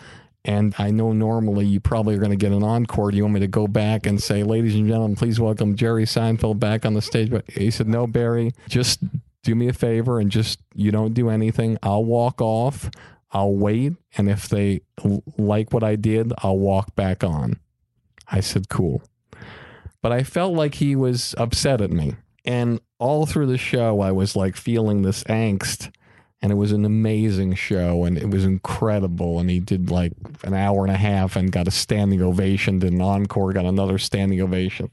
and 0.46 0.74
I 0.78 0.92
know 0.92 1.12
normally 1.12 1.66
you 1.66 1.80
probably 1.80 2.16
are 2.16 2.20
going 2.20 2.32
to 2.32 2.38
get 2.38 2.52
an 2.52 2.64
encore. 2.64 3.12
Do 3.12 3.18
you 3.18 3.24
want 3.24 3.34
me 3.34 3.40
to 3.42 3.48
go 3.48 3.68
back 3.68 4.06
and 4.06 4.22
say, 4.22 4.44
ladies 4.44 4.76
and 4.76 4.88
gentlemen, 4.88 5.16
please 5.16 5.40
welcome 5.40 5.76
Jerry 5.76 6.06
Seinfeld 6.06 6.60
back 6.60 6.86
on 6.86 6.94
the 6.94 7.02
stage? 7.02 7.30
But 7.30 7.50
he 7.50 7.70
said, 7.72 7.88
no, 7.88 8.08
Barry, 8.08 8.52
just 8.68 9.02
do 9.44 9.56
me 9.56 9.68
a 9.68 9.74
favor 9.74 10.20
and 10.20 10.32
just, 10.32 10.60
you 10.74 10.92
don't 10.92 11.14
do 11.14 11.30
anything. 11.30 11.78
I'll 11.84 12.06
walk 12.06 12.42
off. 12.42 12.90
I'll 13.32 13.54
wait. 13.54 13.94
And 14.18 14.30
if 14.30 14.48
they 14.48 14.82
like 15.38 15.74
what 15.74 15.84
I 15.84 15.96
did, 15.96 16.34
I'll 16.40 16.58
walk 16.58 16.96
back 16.96 17.24
on. 17.24 17.60
I 18.32 18.40
said, 18.40 18.70
cool. 18.70 19.02
But 20.02 20.12
I 20.12 20.24
felt 20.24 20.54
like 20.54 20.76
he 20.76 20.96
was 20.96 21.36
upset 21.38 21.82
at 21.82 21.92
me. 21.92 22.16
And 22.46 22.80
all 22.98 23.26
through 23.26 23.48
the 23.48 23.58
show, 23.58 24.00
I 24.02 24.12
was 24.12 24.36
like 24.36 24.56
feeling 24.56 25.02
this 25.02 25.24
angst 25.26 25.92
and 26.42 26.52
it 26.52 26.56
was 26.56 26.72
an 26.72 26.86
amazing 26.86 27.54
show 27.56 28.06
and 28.06 28.18
it 28.18 28.30
was 28.30 28.46
incredible. 28.46 29.40
And 29.40 29.50
he 29.50 29.60
did 29.60 29.92
like 29.92 30.14
an 30.44 30.54
hour 30.54 30.84
and 30.84 30.94
a 30.94 30.98
half 30.98 31.36
and 31.36 31.52
got 31.52 31.68
a 31.68 31.72
standing 31.72 32.22
ovation 32.22 32.80
did 32.80 32.94
an 32.94 33.02
encore 33.02 33.54
got 33.54 33.66
another 33.66 33.98
standing 33.98 34.42
ovation. 34.42 34.90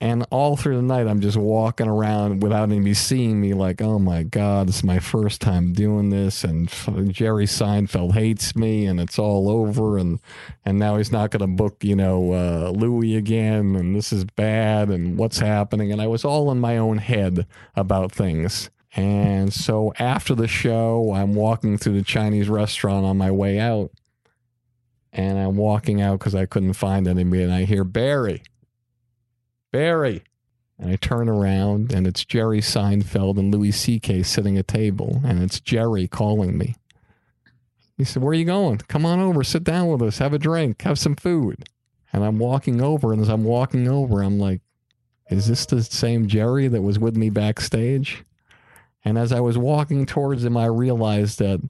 And 0.00 0.26
all 0.30 0.56
through 0.56 0.74
the 0.74 0.82
night 0.82 1.06
i'm 1.06 1.20
just 1.20 1.36
walking 1.36 1.86
around 1.86 2.42
without 2.42 2.64
anybody 2.64 2.92
seeing 2.92 3.40
me 3.40 3.54
like 3.54 3.80
oh 3.80 4.00
my 4.00 4.24
god 4.24 4.66
this 4.66 4.78
is 4.78 4.84
my 4.84 4.98
first 4.98 5.40
time 5.40 5.72
doing 5.72 6.10
this 6.10 6.42
and 6.42 6.68
jerry 7.12 7.46
seinfeld 7.46 8.12
hates 8.12 8.56
me 8.56 8.86
and 8.86 8.98
it's 8.98 9.16
all 9.16 9.48
over 9.48 9.98
and 9.98 10.18
and 10.64 10.76
now 10.76 10.96
he's 10.96 11.12
not 11.12 11.30
going 11.30 11.40
to 11.40 11.46
book 11.46 11.84
you 11.84 11.94
know 11.94 12.32
uh, 12.32 12.70
louie 12.70 13.14
again 13.14 13.76
and 13.76 13.94
this 13.94 14.12
is 14.12 14.24
bad 14.24 14.88
and 14.88 15.16
what's 15.18 15.38
happening? 15.38 15.92
And 15.92 16.02
i 16.02 16.08
was 16.08 16.24
all 16.24 16.50
in 16.50 16.58
my 16.58 16.78
own 16.78 16.98
head 16.98 17.46
about 17.76 18.10
things 18.10 18.70
and 18.94 19.52
so 19.52 19.92
after 19.98 20.34
the 20.34 20.48
show, 20.48 21.12
I'm 21.14 21.34
walking 21.34 21.78
through 21.78 21.94
the 21.94 22.02
Chinese 22.02 22.48
restaurant 22.48 23.06
on 23.06 23.16
my 23.16 23.30
way 23.30 23.58
out. 23.58 23.90
And 25.14 25.38
I'm 25.38 25.56
walking 25.56 26.00
out 26.00 26.18
because 26.18 26.34
I 26.34 26.46
couldn't 26.46 26.72
find 26.74 27.06
anybody. 27.06 27.42
And 27.42 27.52
I 27.52 27.64
hear 27.64 27.84
Barry, 27.84 28.42
Barry. 29.70 30.22
And 30.78 30.90
I 30.90 30.96
turn 30.96 31.28
around 31.28 31.92
and 31.92 32.06
it's 32.06 32.24
Jerry 32.24 32.60
Seinfeld 32.60 33.38
and 33.38 33.54
Louis 33.54 33.72
C.K. 33.72 34.24
sitting 34.24 34.56
at 34.56 34.60
a 34.60 34.62
table. 34.64 35.20
And 35.24 35.42
it's 35.42 35.60
Jerry 35.60 36.08
calling 36.08 36.58
me. 36.58 36.74
He 37.96 38.04
said, 38.04 38.22
Where 38.22 38.32
are 38.32 38.34
you 38.34 38.44
going? 38.44 38.78
Come 38.78 39.06
on 39.06 39.20
over, 39.20 39.44
sit 39.44 39.64
down 39.64 39.88
with 39.88 40.02
us, 40.02 40.18
have 40.18 40.32
a 40.32 40.38
drink, 40.38 40.82
have 40.82 40.98
some 40.98 41.14
food. 41.14 41.64
And 42.12 42.24
I'm 42.24 42.38
walking 42.38 42.80
over. 42.80 43.12
And 43.12 43.22
as 43.22 43.28
I'm 43.28 43.44
walking 43.44 43.86
over, 43.86 44.22
I'm 44.22 44.38
like, 44.38 44.60
is 45.30 45.46
this 45.46 45.64
the 45.66 45.82
same 45.82 46.26
Jerry 46.26 46.68
that 46.68 46.82
was 46.82 46.98
with 46.98 47.16
me 47.16 47.30
backstage? 47.30 48.24
And 49.04 49.18
as 49.18 49.32
I 49.32 49.40
was 49.40 49.58
walking 49.58 50.06
towards 50.06 50.44
him, 50.44 50.56
I 50.56 50.66
realized 50.66 51.38
that 51.38 51.60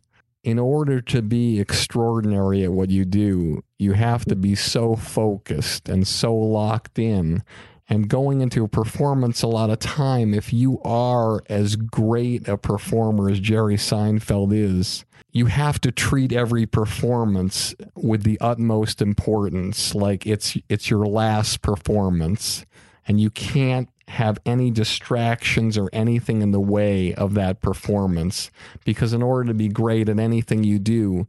in 0.44 0.58
order 0.58 1.00
to 1.00 1.22
be 1.22 1.60
extraordinary 1.60 2.64
at 2.64 2.72
what 2.72 2.90
you 2.90 3.04
do, 3.04 3.62
you 3.78 3.92
have 3.92 4.24
to 4.26 4.36
be 4.36 4.54
so 4.54 4.96
focused 4.96 5.88
and 5.88 6.06
so 6.06 6.34
locked 6.34 6.98
in. 6.98 7.42
And 7.88 8.08
going 8.08 8.40
into 8.40 8.64
a 8.64 8.68
performance, 8.68 9.42
a 9.42 9.46
lot 9.46 9.70
of 9.70 9.78
time, 9.78 10.34
if 10.34 10.52
you 10.52 10.80
are 10.82 11.42
as 11.48 11.76
great 11.76 12.48
a 12.48 12.56
performer 12.56 13.28
as 13.28 13.38
Jerry 13.38 13.76
Seinfeld 13.76 14.52
is, 14.52 15.04
you 15.30 15.46
have 15.46 15.80
to 15.80 15.92
treat 15.92 16.32
every 16.32 16.66
performance 16.66 17.74
with 17.94 18.22
the 18.22 18.38
utmost 18.40 19.00
importance, 19.00 19.94
like 19.94 20.26
it's 20.26 20.56
it's 20.68 20.90
your 20.90 21.06
last 21.06 21.62
performance, 21.62 22.66
and 23.06 23.20
you 23.20 23.30
can't 23.30 23.88
have 24.08 24.38
any 24.44 24.70
distractions 24.70 25.78
or 25.78 25.88
anything 25.92 26.42
in 26.42 26.50
the 26.50 26.60
way 26.60 27.14
of 27.14 27.34
that 27.34 27.60
performance. 27.60 28.50
Because 28.84 29.12
in 29.12 29.22
order 29.22 29.48
to 29.48 29.54
be 29.54 29.68
great 29.68 30.08
at 30.08 30.18
anything 30.18 30.64
you 30.64 30.78
do, 30.78 31.26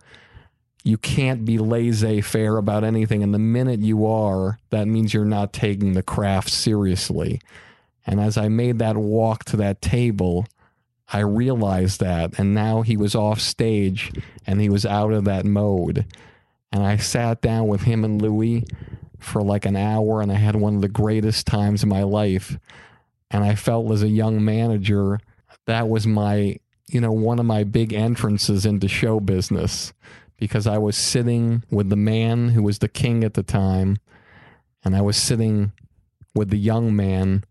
you 0.84 0.98
can't 0.98 1.46
be 1.46 1.58
laissez 1.58 2.22
faire 2.22 2.58
about 2.58 2.84
anything. 2.84 3.24
And 3.24 3.34
the 3.34 3.40
minute 3.40 3.80
you 3.80 4.06
are, 4.06 4.60
that 4.70 4.88
means 4.88 5.14
you're 5.14 5.24
not 5.24 5.54
taking 5.54 5.94
the 5.94 6.04
craft 6.04 6.50
seriously. 6.50 7.40
And 8.06 8.20
as 8.20 8.38
I 8.38 8.50
made 8.50 8.80
that 8.80 8.98
walk 8.98 9.46
to 9.46 9.58
that 9.58 9.82
table, 9.82 10.46
I 11.12 11.20
realized 11.20 12.02
that. 12.02 12.38
And 12.38 12.54
now 12.54 12.82
he 12.82 12.98
was 12.98 13.16
off 13.16 13.40
stage 13.40 14.12
and 14.46 14.60
he 14.60 14.68
was 14.68 14.86
out 14.86 15.14
of 15.14 15.24
that 15.26 15.46
mode. 15.46 16.06
And 16.72 16.84
I 16.84 16.98
sat 16.98 17.42
down 17.42 17.68
with 17.68 17.84
him 17.84 18.04
and 18.04 18.22
Louis 18.22 18.66
for 19.24 19.42
like 19.42 19.66
an 19.66 19.76
hour 19.76 20.22
and 20.22 20.32
I 20.32 20.36
had 20.36 20.56
one 20.56 20.76
of 20.76 20.82
the 20.82 20.90
greatest 20.90 21.48
times 21.48 21.84
of 21.84 21.90
my 21.90 22.04
life. 22.04 22.58
And 23.32 23.44
I 23.44 23.56
felt 23.56 23.92
as 23.92 24.04
a 24.04 24.10
young 24.10 24.44
manager, 24.44 25.20
that 25.66 25.90
was 25.90 26.06
my, 26.06 26.58
you 26.88 27.02
know, 27.02 27.12
one 27.12 27.40
of 27.40 27.46
my 27.46 27.64
big 27.64 27.94
entrances 27.94 28.66
into 28.66 28.88
show 28.88 29.20
business 29.20 29.94
because 30.38 30.68
I 30.68 30.78
was 30.78 30.98
sitting 30.98 31.64
with 31.72 31.90
the 31.90 31.96
man 31.96 32.50
who 32.50 32.64
was 32.64 32.80
the 32.80 32.88
king 32.88 33.24
at 33.24 33.34
the 33.34 33.44
time 33.44 33.98
and 34.84 34.96
I 34.96 35.02
was 35.02 35.18
sitting 35.18 35.72
with 36.36 36.50
the 36.50 36.58
young 36.58 36.96
man 36.96 37.44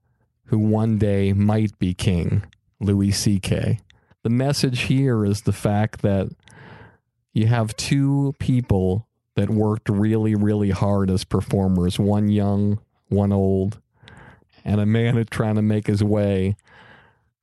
who 0.46 0.58
one 0.58 0.98
day 0.98 1.32
might 1.32 1.78
be 1.78 1.94
king, 1.94 2.44
Louis 2.80 3.12
C.K. 3.12 3.78
The 4.22 4.30
message 4.30 4.82
here 4.82 5.24
is 5.24 5.42
the 5.42 5.52
fact 5.52 6.02
that 6.02 6.28
you 7.32 7.46
have 7.46 7.74
two 7.76 8.34
people 8.38 9.08
that 9.34 9.50
worked 9.50 9.88
really, 9.88 10.34
really 10.34 10.70
hard 10.70 11.10
as 11.10 11.24
performers 11.24 11.98
one 11.98 12.28
young, 12.28 12.78
one 13.08 13.32
old, 13.32 13.80
and 14.64 14.80
a 14.80 14.86
man 14.86 15.24
trying 15.30 15.56
to 15.56 15.62
make 15.62 15.86
his 15.86 16.04
way. 16.04 16.56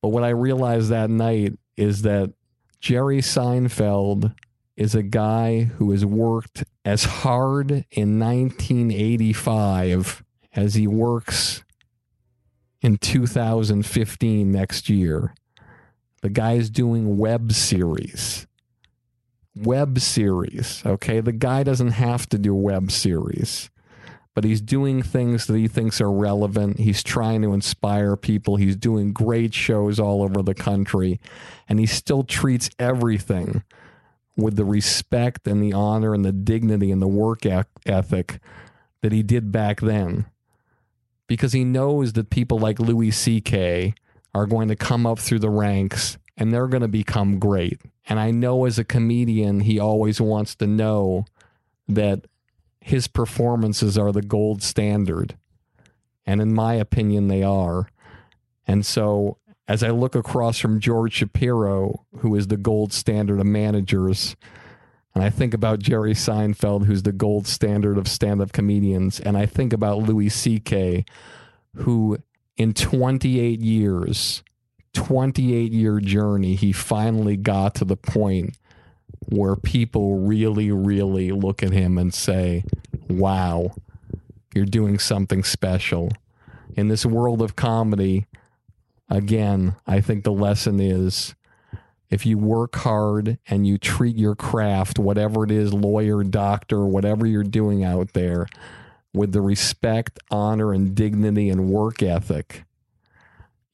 But 0.02 0.10
what 0.10 0.24
I 0.24 0.30
realized 0.30 0.90
that 0.90 1.10
night 1.10 1.54
is 1.76 2.02
that 2.02 2.32
Jerry 2.80 3.18
Seinfeld 3.18 4.34
is 4.76 4.94
a 4.94 5.02
guy 5.02 5.64
who 5.64 5.90
has 5.90 6.06
worked 6.06 6.64
as 6.84 7.04
hard 7.04 7.84
in 7.90 8.18
1985 8.18 10.24
as 10.54 10.74
he 10.74 10.86
works 10.86 11.62
in 12.80 12.96
2015 12.96 14.50
next 14.50 14.88
year. 14.88 15.34
The 16.22 16.30
guy's 16.30 16.70
doing 16.70 17.18
web 17.18 17.52
series 17.52 18.46
web 19.60 19.98
series. 20.00 20.82
Okay. 20.84 21.20
The 21.20 21.32
guy 21.32 21.62
doesn't 21.62 21.92
have 21.92 22.28
to 22.30 22.38
do 22.38 22.54
web 22.54 22.90
series, 22.90 23.70
but 24.34 24.44
he's 24.44 24.60
doing 24.60 25.02
things 25.02 25.46
that 25.46 25.56
he 25.56 25.68
thinks 25.68 26.00
are 26.00 26.10
relevant. 26.10 26.78
He's 26.78 27.02
trying 27.02 27.42
to 27.42 27.52
inspire 27.52 28.16
people. 28.16 28.56
He's 28.56 28.76
doing 28.76 29.12
great 29.12 29.54
shows 29.54 29.98
all 29.98 30.22
over 30.22 30.42
the 30.42 30.54
country, 30.54 31.20
and 31.68 31.78
he 31.78 31.86
still 31.86 32.22
treats 32.22 32.70
everything 32.78 33.64
with 34.36 34.56
the 34.56 34.64
respect 34.64 35.46
and 35.46 35.62
the 35.62 35.72
honor 35.72 36.14
and 36.14 36.24
the 36.24 36.32
dignity 36.32 36.90
and 36.90 37.02
the 37.02 37.08
work 37.08 37.44
ethic 37.44 38.40
that 39.02 39.12
he 39.12 39.22
did 39.22 39.52
back 39.52 39.80
then. 39.80 40.26
Because 41.26 41.52
he 41.52 41.64
knows 41.64 42.14
that 42.14 42.30
people 42.30 42.58
like 42.58 42.78
Louis 42.78 43.10
C.K. 43.10 43.94
are 44.34 44.46
going 44.46 44.68
to 44.68 44.76
come 44.76 45.06
up 45.06 45.18
through 45.18 45.40
the 45.40 45.50
ranks 45.50 46.18
and 46.40 46.52
they're 46.52 46.66
going 46.66 46.80
to 46.80 46.88
become 46.88 47.38
great. 47.38 47.82
And 48.08 48.18
I 48.18 48.30
know 48.30 48.64
as 48.64 48.78
a 48.78 48.84
comedian, 48.84 49.60
he 49.60 49.78
always 49.78 50.20
wants 50.22 50.54
to 50.56 50.66
know 50.66 51.26
that 51.86 52.24
his 52.80 53.06
performances 53.06 53.98
are 53.98 54.10
the 54.10 54.22
gold 54.22 54.62
standard. 54.62 55.36
And 56.24 56.40
in 56.40 56.54
my 56.54 56.74
opinion, 56.74 57.28
they 57.28 57.42
are. 57.42 57.90
And 58.66 58.86
so 58.86 59.36
as 59.68 59.82
I 59.82 59.90
look 59.90 60.14
across 60.14 60.58
from 60.58 60.80
George 60.80 61.12
Shapiro, 61.12 62.06
who 62.20 62.34
is 62.34 62.46
the 62.46 62.56
gold 62.56 62.94
standard 62.94 63.38
of 63.38 63.46
managers, 63.46 64.34
and 65.14 65.22
I 65.22 65.28
think 65.28 65.52
about 65.52 65.80
Jerry 65.80 66.14
Seinfeld, 66.14 66.86
who's 66.86 67.02
the 67.02 67.12
gold 67.12 67.46
standard 67.46 67.98
of 67.98 68.08
stand 68.08 68.40
up 68.40 68.52
comedians, 68.52 69.20
and 69.20 69.36
I 69.36 69.44
think 69.44 69.74
about 69.74 69.98
Louis 69.98 70.30
C.K., 70.30 71.04
who 71.76 72.18
in 72.56 72.72
28 72.72 73.60
years 73.60 74.42
28 74.94 75.72
year 75.72 76.00
journey, 76.00 76.54
he 76.54 76.72
finally 76.72 77.36
got 77.36 77.74
to 77.76 77.84
the 77.84 77.96
point 77.96 78.56
where 79.28 79.56
people 79.56 80.18
really, 80.18 80.70
really 80.70 81.30
look 81.30 81.62
at 81.62 81.72
him 81.72 81.98
and 81.98 82.12
say, 82.12 82.64
wow, 83.08 83.72
you're 84.54 84.64
doing 84.64 84.98
something 84.98 85.44
special. 85.44 86.10
In 86.74 86.88
this 86.88 87.06
world 87.06 87.42
of 87.42 87.56
comedy, 87.56 88.26
again, 89.08 89.76
I 89.86 90.00
think 90.00 90.24
the 90.24 90.32
lesson 90.32 90.80
is 90.80 91.34
if 92.10 92.26
you 92.26 92.38
work 92.38 92.74
hard 92.76 93.38
and 93.48 93.66
you 93.66 93.78
treat 93.78 94.16
your 94.16 94.34
craft, 94.34 94.98
whatever 94.98 95.44
it 95.44 95.50
is 95.50 95.72
lawyer, 95.72 96.24
doctor, 96.24 96.84
whatever 96.84 97.26
you're 97.26 97.44
doing 97.44 97.84
out 97.84 98.12
there, 98.14 98.46
with 99.12 99.32
the 99.32 99.40
respect, 99.40 100.18
honor, 100.30 100.72
and 100.72 100.94
dignity 100.94 101.48
and 101.48 101.68
work 101.68 102.02
ethic 102.02 102.64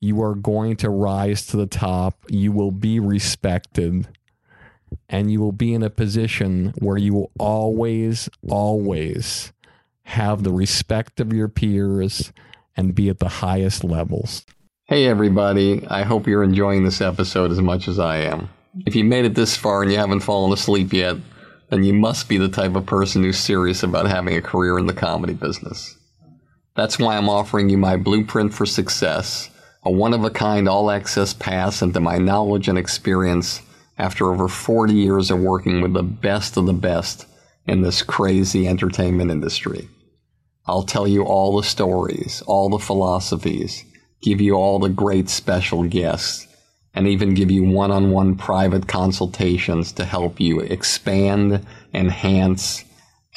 you 0.00 0.22
are 0.22 0.34
going 0.34 0.76
to 0.76 0.90
rise 0.90 1.46
to 1.46 1.56
the 1.56 1.66
top. 1.66 2.18
You 2.28 2.52
will 2.52 2.70
be 2.70 3.00
respected. 3.00 4.08
And 5.08 5.30
you 5.30 5.40
will 5.40 5.52
be 5.52 5.74
in 5.74 5.82
a 5.82 5.90
position 5.90 6.72
where 6.78 6.96
you 6.96 7.14
will 7.14 7.30
always, 7.38 8.28
always 8.48 9.52
have 10.04 10.42
the 10.42 10.52
respect 10.52 11.18
of 11.20 11.32
your 11.32 11.48
peers 11.48 12.32
and 12.76 12.94
be 12.94 13.08
at 13.08 13.18
the 13.18 13.28
highest 13.28 13.82
levels. 13.82 14.44
Hey, 14.84 15.06
everybody. 15.06 15.84
I 15.88 16.02
hope 16.02 16.26
you're 16.26 16.44
enjoying 16.44 16.84
this 16.84 17.00
episode 17.00 17.50
as 17.50 17.60
much 17.60 17.88
as 17.88 17.98
I 17.98 18.18
am. 18.18 18.48
If 18.84 18.94
you 18.94 19.04
made 19.04 19.24
it 19.24 19.34
this 19.34 19.56
far 19.56 19.82
and 19.82 19.90
you 19.90 19.98
haven't 19.98 20.20
fallen 20.20 20.52
asleep 20.52 20.92
yet, 20.92 21.16
then 21.70 21.82
you 21.82 21.94
must 21.94 22.28
be 22.28 22.38
the 22.38 22.48
type 22.48 22.76
of 22.76 22.86
person 22.86 23.22
who's 23.22 23.38
serious 23.38 23.82
about 23.82 24.06
having 24.06 24.36
a 24.36 24.42
career 24.42 24.78
in 24.78 24.86
the 24.86 24.92
comedy 24.92 25.34
business. 25.34 25.96
That's 26.76 26.98
why 26.98 27.16
I'm 27.16 27.28
offering 27.28 27.70
you 27.70 27.78
my 27.78 27.96
blueprint 27.96 28.54
for 28.54 28.66
success 28.66 29.50
a 29.86 29.90
one 29.90 30.12
of 30.12 30.24
a 30.24 30.30
kind 30.30 30.68
all 30.68 30.90
access 30.90 31.32
pass 31.32 31.80
into 31.80 32.00
my 32.00 32.18
knowledge 32.18 32.66
and 32.66 32.76
experience 32.76 33.62
after 33.96 34.32
over 34.32 34.48
40 34.48 34.92
years 34.92 35.30
of 35.30 35.38
working 35.38 35.80
with 35.80 35.92
the 35.94 36.02
best 36.02 36.56
of 36.56 36.66
the 36.66 36.72
best 36.72 37.24
in 37.68 37.82
this 37.82 38.02
crazy 38.02 38.66
entertainment 38.66 39.30
industry. 39.30 39.88
I'll 40.66 40.82
tell 40.82 41.06
you 41.06 41.22
all 41.22 41.56
the 41.56 41.62
stories, 41.62 42.42
all 42.48 42.68
the 42.68 42.80
philosophies, 42.80 43.84
give 44.20 44.40
you 44.40 44.54
all 44.54 44.80
the 44.80 44.88
great 44.88 45.28
special 45.28 45.84
guests, 45.84 46.48
and 46.92 47.06
even 47.06 47.34
give 47.34 47.52
you 47.52 47.62
one 47.62 47.92
on 47.92 48.10
one 48.10 48.34
private 48.34 48.88
consultations 48.88 49.92
to 49.92 50.04
help 50.04 50.40
you 50.40 50.58
expand, 50.58 51.64
enhance, 51.94 52.84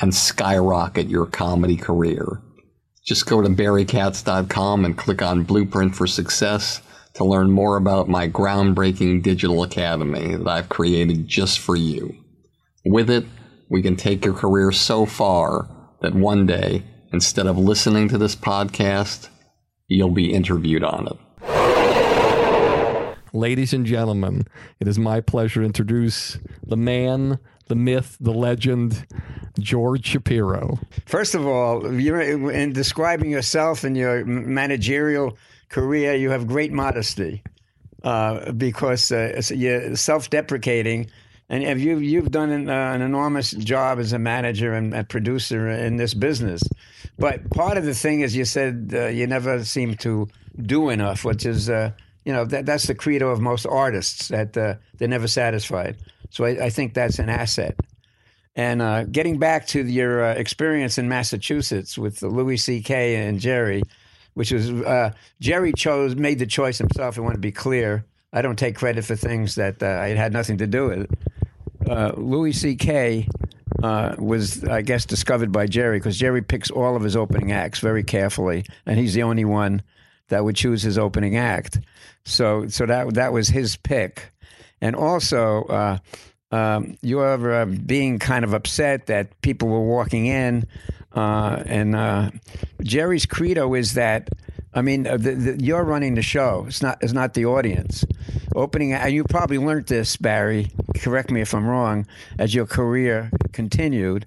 and 0.01 0.15
skyrocket 0.15 1.09
your 1.09 1.27
comedy 1.27 1.77
career. 1.77 2.41
Just 3.09 3.25
go 3.25 3.41
to 3.41 3.49
barrykatz.com 3.49 4.85
and 4.85 4.95
click 4.95 5.23
on 5.23 5.41
Blueprint 5.41 5.95
for 5.95 6.05
Success 6.05 6.79
to 7.15 7.25
learn 7.25 7.49
more 7.49 7.75
about 7.75 8.07
my 8.07 8.29
groundbreaking 8.29 9.23
digital 9.23 9.63
academy 9.63 10.35
that 10.35 10.47
I've 10.47 10.69
created 10.69 11.27
just 11.27 11.57
for 11.57 11.75
you. 11.75 12.15
With 12.85 13.09
it, 13.09 13.25
we 13.67 13.81
can 13.81 13.95
take 13.95 14.23
your 14.23 14.35
career 14.35 14.71
so 14.71 15.07
far 15.07 15.67
that 16.03 16.13
one 16.13 16.45
day, 16.45 16.83
instead 17.11 17.47
of 17.47 17.57
listening 17.57 18.09
to 18.09 18.19
this 18.19 18.35
podcast, 18.35 19.29
you'll 19.87 20.11
be 20.11 20.31
interviewed 20.31 20.83
on 20.83 21.07
it. 21.07 21.17
Ladies 23.33 23.73
and 23.73 23.87
gentlemen, 23.87 24.45
it 24.79 24.87
is 24.87 24.99
my 24.99 25.19
pleasure 25.19 25.61
to 25.61 25.65
introduce 25.65 26.37
the 26.61 26.77
man, 26.77 27.39
the 27.69 27.75
myth, 27.75 28.17
the 28.19 28.33
legend, 28.33 29.07
George 29.57 30.05
Shapiro. 30.05 30.77
First 31.05 31.35
of 31.35 31.47
all, 31.47 31.85
in 31.85 32.73
describing 32.73 33.31
yourself 33.31 33.83
and 33.85 33.95
your 33.95 34.25
managerial 34.25 35.37
career, 35.69 36.15
you 36.15 36.29
have 36.31 36.45
great 36.47 36.73
modesty 36.73 37.41
uh, 38.03 38.51
because 38.51 39.11
uh, 39.11 39.41
you're 39.49 39.95
self-deprecating 39.95 41.07
And 41.49 41.63
have 41.63 41.79
you 41.79 41.97
you've 41.97 42.31
done 42.31 42.51
an, 42.51 42.69
uh, 42.69 42.93
an 42.93 43.01
enormous 43.01 43.51
job 43.51 43.97
as 43.99 44.13
a 44.13 44.19
manager 44.19 44.73
and 44.73 44.93
a 44.93 45.03
producer 45.03 45.67
in 45.69 45.97
this 45.97 46.13
business, 46.13 46.61
but 47.17 47.49
part 47.49 47.77
of 47.77 47.85
the 47.85 47.95
thing 47.95 48.21
is 48.21 48.35
you 48.35 48.45
said 48.45 48.91
uh, 48.93 49.07
you 49.07 49.25
never 49.25 49.63
seem 49.63 49.95
to 49.97 50.27
do 50.61 50.89
enough, 50.89 51.25
which 51.25 51.45
is 51.47 51.69
uh, 51.69 51.91
you 52.23 52.31
know 52.33 52.45
that 52.45 52.67
that's 52.67 52.85
the 52.85 52.93
credo 52.93 53.29
of 53.29 53.41
most 53.41 53.65
artists 53.65 54.27
that 54.27 54.55
uh, 54.55 54.75
they're 54.97 55.07
never 55.07 55.27
satisfied. 55.27 55.97
So 56.29 56.45
I, 56.45 56.65
I 56.65 56.69
think 56.69 56.93
that's 56.93 57.19
an 57.19 57.29
asset. 57.29 57.75
And 58.55 58.81
uh, 58.81 59.05
getting 59.05 59.37
back 59.37 59.67
to 59.67 59.83
your 59.83 60.23
uh, 60.23 60.33
experience 60.33 60.97
in 60.97 61.07
Massachusetts 61.07 61.97
with 61.97 62.21
Louis 62.21 62.57
C.K. 62.57 63.27
and 63.27 63.39
Jerry, 63.39 63.83
which 64.33 64.51
was 64.51 64.69
uh, 64.69 65.11
Jerry 65.39 65.71
chose 65.73 66.15
made 66.15 66.39
the 66.39 66.45
choice 66.45 66.77
himself. 66.77 67.17
I 67.17 67.21
want 67.21 67.35
to 67.35 67.39
be 67.39 67.51
clear. 67.51 68.05
I 68.33 68.41
don't 68.41 68.59
take 68.59 68.75
credit 68.75 69.05
for 69.05 69.15
things 69.15 69.55
that 69.55 69.81
uh, 69.81 69.87
I 69.87 70.09
had 70.09 70.33
nothing 70.33 70.57
to 70.57 70.67
do 70.67 70.87
with. 70.87 71.09
Uh, 71.89 72.11
Louis 72.17 72.51
C.K. 72.51 73.27
Uh, 73.81 74.15
was, 74.17 74.63
I 74.65 74.81
guess, 74.81 75.05
discovered 75.05 75.51
by 75.51 75.65
Jerry 75.65 75.99
because 75.99 76.17
Jerry 76.17 76.41
picks 76.41 76.69
all 76.69 76.95
of 76.95 77.01
his 77.01 77.15
opening 77.15 77.51
acts 77.51 77.79
very 77.79 78.03
carefully, 78.03 78.65
and 78.85 78.99
he's 78.99 79.13
the 79.13 79.23
only 79.23 79.45
one 79.45 79.81
that 80.27 80.43
would 80.43 80.55
choose 80.55 80.81
his 80.81 80.97
opening 80.97 81.37
act. 81.37 81.79
So, 82.25 82.67
so 82.67 82.85
that 82.85 83.13
that 83.13 83.31
was 83.31 83.47
his 83.47 83.77
pick, 83.77 84.31
and 84.81 84.95
also. 84.95 85.63
Uh, 85.65 85.97
um, 86.51 86.97
you're 87.03 87.53
uh, 87.53 87.65
being 87.65 88.17
kind 88.17 88.43
of 88.43 88.55
upset 88.55 89.05
that 89.05 89.39
people 89.41 89.67
were 89.67 89.85
walking 89.85 90.25
in, 90.25 90.65
uh, 91.15 91.61
and 91.67 91.95
uh, 91.95 92.31
Jerry's 92.81 93.27
credo 93.27 93.75
is 93.75 93.93
that 93.93 94.29
I 94.73 94.81
mean, 94.81 95.07
uh, 95.07 95.17
the, 95.17 95.31
the, 95.31 95.63
you're 95.63 95.83
running 95.83 96.15
the 96.15 96.21
show. 96.21 96.65
It's 96.67 96.81
not. 96.81 96.99
It's 97.01 97.13
not 97.13 97.33
the 97.33 97.45
audience. 97.45 98.05
Opening, 98.55 98.93
and 98.93 99.11
you 99.11 99.23
probably 99.23 99.57
learned 99.57 99.87
this, 99.87 100.15
Barry. 100.17 100.71
Correct 100.97 101.31
me 101.31 101.41
if 101.41 101.53
I'm 101.55 101.65
wrong. 101.65 102.05
As 102.37 102.53
your 102.53 102.65
career 102.65 103.31
continued, 103.51 104.25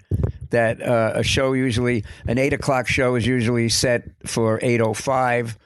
that 0.49 0.81
uh, 0.81 1.13
a 1.15 1.23
show 1.23 1.53
usually 1.53 2.03
an 2.27 2.37
eight 2.37 2.53
o'clock 2.53 2.87
show 2.87 3.15
is 3.15 3.25
usually 3.25 3.69
set 3.69 4.03
for 4.25 4.59
eight 4.61 4.81
o 4.81 4.93
five. 4.93 5.57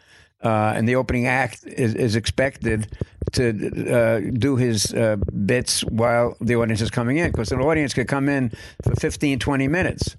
Uh, 0.43 0.73
and 0.75 0.87
the 0.87 0.95
opening 0.95 1.25
act 1.25 1.65
is, 1.65 1.95
is 1.95 2.15
expected 2.15 2.87
to 3.31 3.49
uh, 3.91 4.19
do 4.37 4.55
his 4.55 4.93
uh, 4.93 5.15
bits 5.45 5.81
while 5.85 6.37
the 6.39 6.55
audience 6.55 6.81
is 6.81 6.91
coming 6.91 7.17
in 7.17 7.31
because 7.31 7.51
an 7.51 7.59
audience 7.59 7.93
could 7.93 8.07
come 8.07 8.29
in 8.29 8.51
for 8.83 8.95
15, 8.95 9.39
20 9.39 9.67
minutes. 9.67 10.15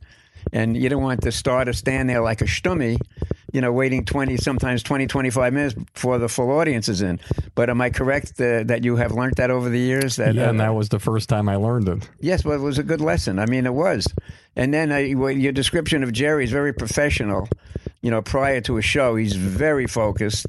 And 0.53 0.77
you 0.77 0.89
don't 0.89 1.03
want 1.03 1.21
the 1.21 1.33
star 1.33 1.65
to 1.65 1.75
stand 1.75 2.09
there 2.09 2.21
like 2.23 2.41
a 2.41 2.45
stummy, 2.45 2.99
you 3.53 3.61
know, 3.61 3.73
waiting 3.73 4.05
20, 4.05 4.37
sometimes 4.39 4.83
20, 4.83 5.07
25 5.07 5.53
minutes 5.53 5.75
before 5.75 6.19
the 6.19 6.29
full 6.29 6.51
audience 6.51 6.89
is 6.89 7.03
in. 7.03 7.21
But 7.55 7.71
am 7.71 7.81
I 7.81 7.91
correct 7.91 8.41
uh, 8.41 8.65
that 8.65 8.83
you 8.83 8.97
have 8.97 9.13
learned 9.13 9.35
that 9.37 9.51
over 9.51 9.69
the 9.69 9.79
years? 9.79 10.17
That, 10.17 10.35
yeah, 10.35 10.47
uh, 10.47 10.51
and 10.51 10.61
that 10.61 10.75
was 10.75 10.89
the 10.89 10.99
first 10.99 11.29
time 11.29 11.49
I 11.49 11.57
learned 11.57 11.89
it. 11.89 12.09
Yes, 12.21 12.45
well, 12.45 12.57
it 12.57 12.63
was 12.63 12.79
a 12.79 12.83
good 12.83 13.01
lesson. 13.01 13.39
I 13.39 13.47
mean, 13.47 13.67
it 13.67 13.75
was. 13.75 14.07
And 14.57 14.73
then 14.73 14.91
uh, 14.91 14.97
your 14.97 15.53
description 15.53 16.03
of 16.03 16.13
Jerry 16.13 16.45
is 16.45 16.51
very 16.51 16.73
professional. 16.73 17.49
You 18.03 18.11
know, 18.11 18.23
prior 18.23 18.61
to 18.63 18.77
a 18.77 18.83
show, 18.83 19.17
he's 19.17 19.35
very 19.35 19.87
focused. 19.87 20.47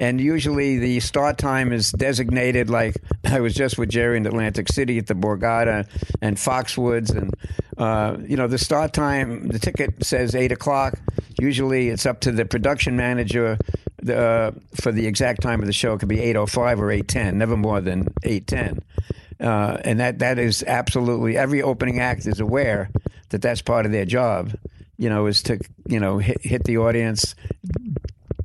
And 0.00 0.20
usually 0.20 0.78
the 0.78 1.00
start 1.00 1.38
time 1.38 1.72
is 1.72 1.90
designated 1.92 2.70
like 2.70 2.96
I 3.24 3.40
was 3.40 3.54
just 3.54 3.78
with 3.78 3.90
Jerry 3.90 4.16
in 4.16 4.26
Atlantic 4.26 4.68
City 4.68 4.98
at 4.98 5.06
the 5.06 5.14
Borgata 5.14 5.86
and 6.22 6.36
Foxwoods. 6.36 7.14
And, 7.14 7.34
uh, 7.76 8.16
you 8.26 8.36
know, 8.36 8.46
the 8.46 8.58
start 8.58 8.92
time, 8.92 9.48
the 9.48 9.58
ticket 9.58 10.04
says 10.04 10.34
8 10.34 10.52
o'clock. 10.52 10.98
Usually 11.40 11.88
it's 11.88 12.06
up 12.06 12.20
to 12.20 12.32
the 12.32 12.44
production 12.44 12.96
manager 12.96 13.58
uh, 14.08 14.52
for 14.80 14.92
the 14.92 15.06
exact 15.06 15.42
time 15.42 15.60
of 15.60 15.66
the 15.66 15.72
show. 15.72 15.94
It 15.94 15.98
could 15.98 16.08
be 16.08 16.18
8.05 16.18 16.78
or 16.78 16.86
8.10, 16.86 17.34
never 17.34 17.56
more 17.56 17.80
than 17.80 18.04
8.10. 18.24 18.80
Uh, 19.40 19.78
and 19.84 20.00
that, 20.00 20.18
that 20.20 20.38
is 20.38 20.64
absolutely 20.64 21.36
every 21.36 21.62
opening 21.62 22.00
act 22.00 22.26
is 22.26 22.40
aware 22.40 22.90
that 23.28 23.42
that's 23.42 23.62
part 23.62 23.86
of 23.86 23.92
their 23.92 24.04
job. 24.04 24.52
You 24.98 25.08
know, 25.08 25.26
is 25.26 25.42
to 25.44 25.58
you 25.86 26.00
know 26.00 26.18
hit, 26.18 26.38
hit 26.42 26.64
the 26.64 26.78
audience, 26.78 27.34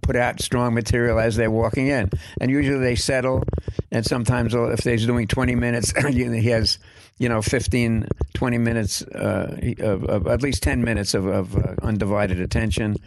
put 0.01 0.15
out 0.15 0.41
strong 0.41 0.73
material 0.73 1.19
as 1.19 1.35
they're 1.35 1.49
walking 1.49 1.87
in, 1.87 2.09
and 2.39 2.51
usually 2.51 2.79
they 2.79 2.95
settle. 2.95 3.43
And 3.91 4.05
sometimes 4.05 4.53
if 4.53 4.81
they're 4.81 4.97
doing 4.97 5.27
20 5.27 5.55
minutes, 5.55 5.93
he 6.07 6.49
has 6.49 6.77
you 7.17 7.29
know 7.29 7.41
15, 7.41 8.07
20 8.33 8.57
minutes 8.57 9.01
uh, 9.01 9.57
of, 9.79 10.03
of, 10.05 10.27
at 10.27 10.41
least 10.41 10.61
10 10.63 10.83
minutes 10.83 11.13
of, 11.13 11.25
of 11.25 11.55
uh, 11.55 11.75
undivided 11.81 12.39
attention. 12.39 12.97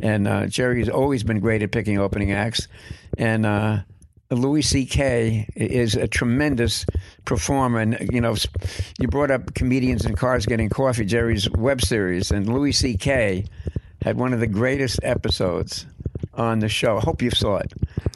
And 0.00 0.26
uh, 0.26 0.46
Jerry's 0.46 0.88
always 0.88 1.22
been 1.22 1.40
great 1.40 1.62
at 1.62 1.70
picking 1.70 1.98
opening 1.98 2.32
acts, 2.32 2.68
and 3.16 3.46
uh, 3.46 3.78
Louis 4.34 4.62
C.K. 4.62 5.48
is 5.56 5.94
a 5.94 6.06
tremendous 6.06 6.86
performer. 7.24 7.80
And, 7.80 8.08
you 8.12 8.20
know, 8.20 8.36
you 8.98 9.08
brought 9.08 9.30
up 9.30 9.54
Comedians 9.54 10.04
and 10.04 10.16
Cars 10.16 10.46
Getting 10.46 10.68
Coffee, 10.68 11.04
Jerry's 11.04 11.48
web 11.50 11.80
series, 11.80 12.30
and 12.30 12.52
Louis 12.52 12.72
C.K. 12.72 13.44
had 14.02 14.16
one 14.16 14.32
of 14.32 14.40
the 14.40 14.46
greatest 14.46 15.00
episodes 15.02 15.86
on 16.34 16.58
the 16.58 16.68
show. 16.68 16.98
I 16.98 17.00
hope 17.00 17.22
you 17.22 17.30
saw 17.30 17.56
it. 17.56 17.72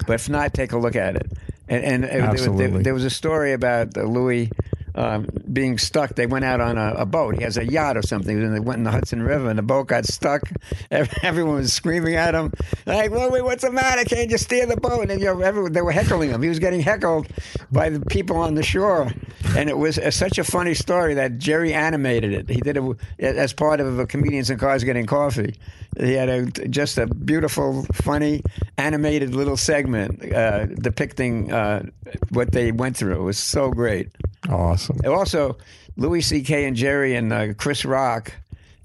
But 0.07 0.15
if 0.15 0.29
not, 0.29 0.55
take 0.55 0.73
a 0.73 0.79
look 0.79 0.97
at 0.97 1.17
it. 1.17 1.33
And, 1.69 2.05
and 2.05 2.05
uh, 2.05 2.33
there, 2.33 2.51
there, 2.51 2.83
there 2.83 2.95
was 2.95 3.05
a 3.05 3.11
story 3.11 3.53
about 3.53 3.97
Louis 3.97 4.51
um, 4.99 5.29
being 5.53 5.79
stuck. 5.79 6.17
They 6.17 6.27
went 6.27 6.45
out 6.45 6.61
on 6.61 6.77
a, 6.77 6.93
a, 6.95 7.07
boat. 7.07 7.37
He 7.37 7.45
has 7.45 7.57
a 7.57 7.65
yacht 7.65 7.97
or 7.97 8.03
something, 8.03 8.37
and 8.37 8.53
they 8.53 8.59
went 8.59 8.79
in 8.79 8.85
the 8.85 8.91
Hudson 8.91 9.23
River, 9.23 9.49
and 9.49 9.57
the 9.57 9.63
boat 9.63 9.87
got 9.87 10.05
stuck. 10.05 10.43
Everyone 10.91 11.55
was 11.55 11.73
screaming 11.73 12.17
at 12.17 12.35
him, 12.35 12.53
like, 12.85 13.13
well, 13.13 13.31
what's 13.45 13.63
the 13.63 13.71
matter? 13.71 14.03
Can't 14.05 14.29
you 14.29 14.39
steer 14.39 14.67
the 14.67 14.77
boat?" 14.77 15.09
And 15.09 15.21
you 15.21 15.27
know, 15.27 15.41
everyone, 15.41 15.73
they 15.73 15.83
were 15.83 15.93
heckling 15.93 16.31
him. 16.31 16.43
He 16.43 16.49
was 16.49 16.59
getting 16.59 16.81
heckled 16.81 17.29
by 17.71 17.91
the 17.91 18.01
people 18.07 18.39
on 18.39 18.57
the 18.57 18.63
shore, 18.65 19.13
and 19.57 19.71
it 19.71 19.79
was 19.79 20.01
such 20.11 20.37
a 20.37 20.45
funny 20.45 20.75
story 20.75 21.15
that 21.15 21.39
Jerry 21.39 21.73
animated 21.73 22.33
it. 22.33 22.51
He 22.51 22.61
did 22.61 22.77
it 22.77 22.97
as 23.19 23.53
part 23.53 23.79
of 23.79 24.01
a 24.01 24.07
Comedians 24.07 24.51
in 24.51 24.59
Cars 24.59 24.83
Getting 24.83 25.07
Coffee. 25.07 25.55
He 25.99 26.13
had 26.13 26.29
a, 26.29 26.47
just 26.69 26.99
a 26.99 27.07
beautiful, 27.07 27.87
funny, 27.93 28.43
animated 28.77 29.35
little 29.35 29.57
segment 29.57 30.33
uh, 30.33 30.67
depicting 30.67 31.53
uh, 31.53 31.85
what 32.31 32.53
they 32.53 32.73
went 32.73 32.97
through. 32.97 33.21
It 33.21 33.25
was 33.25 33.39
so 33.39 33.71
great. 33.71 34.09
Awesome. 34.49 34.99
Also, 35.07 35.59
Louis 35.97 36.23
C.K. 36.23 36.65
and 36.65 36.77
Jerry 36.77 37.15
and 37.17 37.33
uh, 37.33 37.55
Chris 37.55 37.85
Rock 37.85 38.33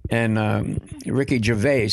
and 0.10 0.38
um, 0.38 0.80
Ricky 1.06 1.42
Gervais 1.42 1.92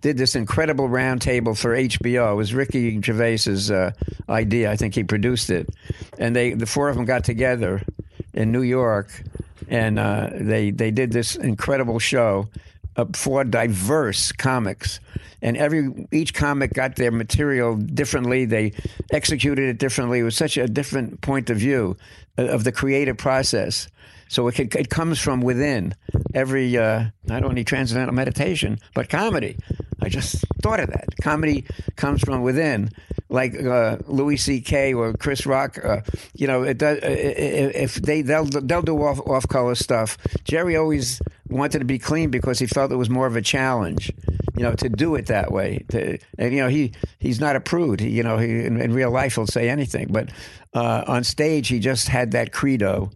did 0.00 0.18
this 0.18 0.34
incredible 0.34 0.88
roundtable 0.88 1.58
for 1.58 1.76
HBO. 1.76 2.32
It 2.32 2.34
was 2.34 2.54
Ricky 2.54 3.00
Gervais's 3.00 3.70
uh, 3.70 3.92
idea. 4.28 4.70
I 4.70 4.76
think 4.76 4.94
he 4.94 5.04
produced 5.04 5.50
it, 5.50 5.68
and 6.18 6.34
they 6.34 6.54
the 6.54 6.66
four 6.66 6.88
of 6.88 6.96
them 6.96 7.04
got 7.04 7.24
together 7.24 7.82
in 8.34 8.52
New 8.52 8.62
York, 8.62 9.22
and 9.68 9.98
uh, 9.98 10.30
they 10.32 10.70
they 10.70 10.90
did 10.90 11.12
this 11.12 11.36
incredible 11.36 11.98
show 11.98 12.48
Uh, 12.94 13.06
for 13.14 13.42
diverse 13.42 14.32
comics 14.32 15.00
and 15.40 15.56
every 15.56 16.06
each 16.12 16.34
comic 16.34 16.72
got 16.72 16.96
their 16.96 17.10
material 17.10 17.76
differently. 17.76 18.44
They 18.44 18.72
executed 19.10 19.68
it 19.68 19.78
differently. 19.78 20.20
It 20.20 20.24
was 20.24 20.36
such 20.36 20.56
a 20.56 20.68
different 20.68 21.20
point 21.20 21.50
of 21.50 21.56
view 21.56 21.96
uh, 22.38 22.44
of 22.44 22.64
the 22.64 22.72
creative 22.72 23.16
process. 23.16 23.88
So 24.32 24.48
it, 24.48 24.58
it 24.58 24.88
comes 24.88 25.20
from 25.20 25.42
within. 25.42 25.94
Every 26.32 26.78
uh, 26.78 27.10
not 27.26 27.44
only 27.44 27.64
transcendental 27.64 28.14
meditation, 28.14 28.78
but 28.94 29.10
comedy. 29.10 29.58
I 30.00 30.08
just 30.08 30.42
thought 30.62 30.80
of 30.80 30.88
that. 30.88 31.08
Comedy 31.20 31.66
comes 31.96 32.22
from 32.22 32.40
within, 32.40 32.90
like 33.28 33.54
uh, 33.62 33.98
Louis 34.06 34.38
C.K. 34.38 34.94
or 34.94 35.12
Chris 35.12 35.44
Rock. 35.44 35.78
Uh, 35.84 36.00
you 36.32 36.46
know, 36.46 36.62
it 36.62 36.78
does, 36.78 36.98
if 37.02 37.96
they 37.96 38.22
they'll 38.22 38.46
they'll 38.46 38.80
do 38.80 38.96
off 39.02 39.20
off 39.26 39.46
color 39.48 39.74
stuff. 39.74 40.16
Jerry 40.44 40.76
always 40.76 41.20
wanted 41.50 41.80
to 41.80 41.84
be 41.84 41.98
clean 41.98 42.30
because 42.30 42.58
he 42.58 42.66
felt 42.66 42.90
it 42.90 42.96
was 42.96 43.10
more 43.10 43.26
of 43.26 43.36
a 43.36 43.42
challenge. 43.42 44.10
You 44.56 44.62
know, 44.62 44.72
to 44.76 44.88
do 44.88 45.14
it 45.14 45.26
that 45.26 45.52
way. 45.52 45.84
To, 45.90 46.18
and 46.38 46.54
you 46.54 46.62
know, 46.62 46.68
he 46.68 46.92
he's 47.18 47.38
not 47.38 47.54
a 47.54 47.60
prude. 47.60 48.00
He, 48.00 48.08
you 48.08 48.22
know, 48.22 48.38
he, 48.38 48.64
in, 48.64 48.80
in 48.80 48.94
real 48.94 49.10
life 49.10 49.34
he'll 49.34 49.46
say 49.46 49.68
anything, 49.68 50.08
but 50.10 50.30
uh, 50.72 51.04
on 51.06 51.22
stage 51.22 51.68
he 51.68 51.80
just 51.80 52.08
had 52.08 52.30
that 52.30 52.50
credo 52.50 53.10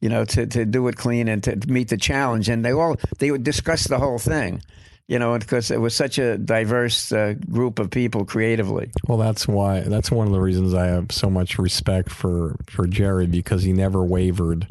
you 0.00 0.08
know, 0.08 0.24
to, 0.24 0.46
to 0.46 0.64
do 0.64 0.88
it 0.88 0.96
clean 0.96 1.28
and 1.28 1.42
to 1.44 1.56
meet 1.68 1.88
the 1.88 1.96
challenge. 1.96 2.48
And 2.48 2.64
they 2.64 2.72
all 2.72 2.96
they 3.18 3.30
would 3.30 3.44
discuss 3.44 3.84
the 3.86 3.98
whole 3.98 4.18
thing, 4.18 4.62
you 5.08 5.18
know, 5.18 5.38
because 5.38 5.70
it 5.70 5.80
was 5.80 5.94
such 5.94 6.18
a 6.18 6.38
diverse 6.38 7.12
uh, 7.12 7.34
group 7.50 7.78
of 7.78 7.90
people 7.90 8.24
creatively. 8.24 8.90
Well, 9.06 9.18
that's 9.18 9.46
why 9.46 9.80
that's 9.80 10.10
one 10.10 10.26
of 10.26 10.32
the 10.32 10.40
reasons 10.40 10.74
I 10.74 10.86
have 10.86 11.12
so 11.12 11.28
much 11.30 11.58
respect 11.58 12.10
for 12.10 12.56
for 12.66 12.86
Jerry 12.86 13.26
because 13.26 13.62
he 13.62 13.72
never 13.72 14.04
wavered 14.04 14.66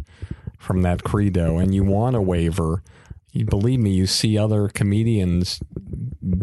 from 0.57 0.81
that 0.81 1.03
credo, 1.03 1.57
and 1.57 1.73
you 1.73 1.83
want 1.83 2.15
to 2.15 2.21
waver 2.21 2.83
you 3.31 3.45
believe 3.45 3.79
me, 3.79 3.91
you 3.91 4.07
see 4.07 4.37
other 4.37 4.69
comedians 4.69 5.59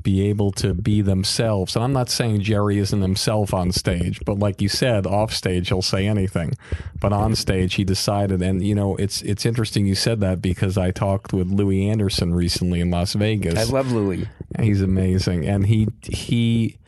be 0.03 0.29
able 0.29 0.53
to 0.53 0.73
be 0.73 1.01
themselves. 1.03 1.75
And 1.75 1.85
I'm 1.85 1.93
not 1.93 2.09
saying 2.09 2.41
Jerry 2.43 2.79
isn't 2.79 3.03
himself 3.03 3.53
on 3.53 3.73
stage, 3.73 4.21
but 4.25 4.39
like 4.39 4.61
you 4.61 4.69
said, 4.69 5.07
off 5.07 5.33
stage 5.33 5.69
he'll 5.69 5.83
say 5.83 6.07
anything. 6.07 6.55
But 7.01 7.13
on 7.13 7.35
stage 7.35 7.75
he 7.75 7.85
decided 7.85 8.41
and 8.41 8.65
you 8.65 8.75
know, 8.75 8.97
it's 8.97 9.23
it's 9.23 9.45
interesting 9.45 9.87
you 9.87 9.95
said 9.95 10.21
that 10.21 10.41
because 10.41 10.79
I 10.79 10.91
talked 10.91 11.33
with 11.33 11.49
Louie 11.49 11.89
Anderson 11.89 12.35
recently 12.35 12.81
in 12.81 12.91
Las 12.91 13.15
Vegas. 13.15 13.59
I 13.59 13.65
love 13.65 13.93
Louis. 13.93 14.29
He's 14.61 14.81
amazing. 14.81 15.47
And 15.47 15.67
he 15.67 15.89
he 16.03 16.79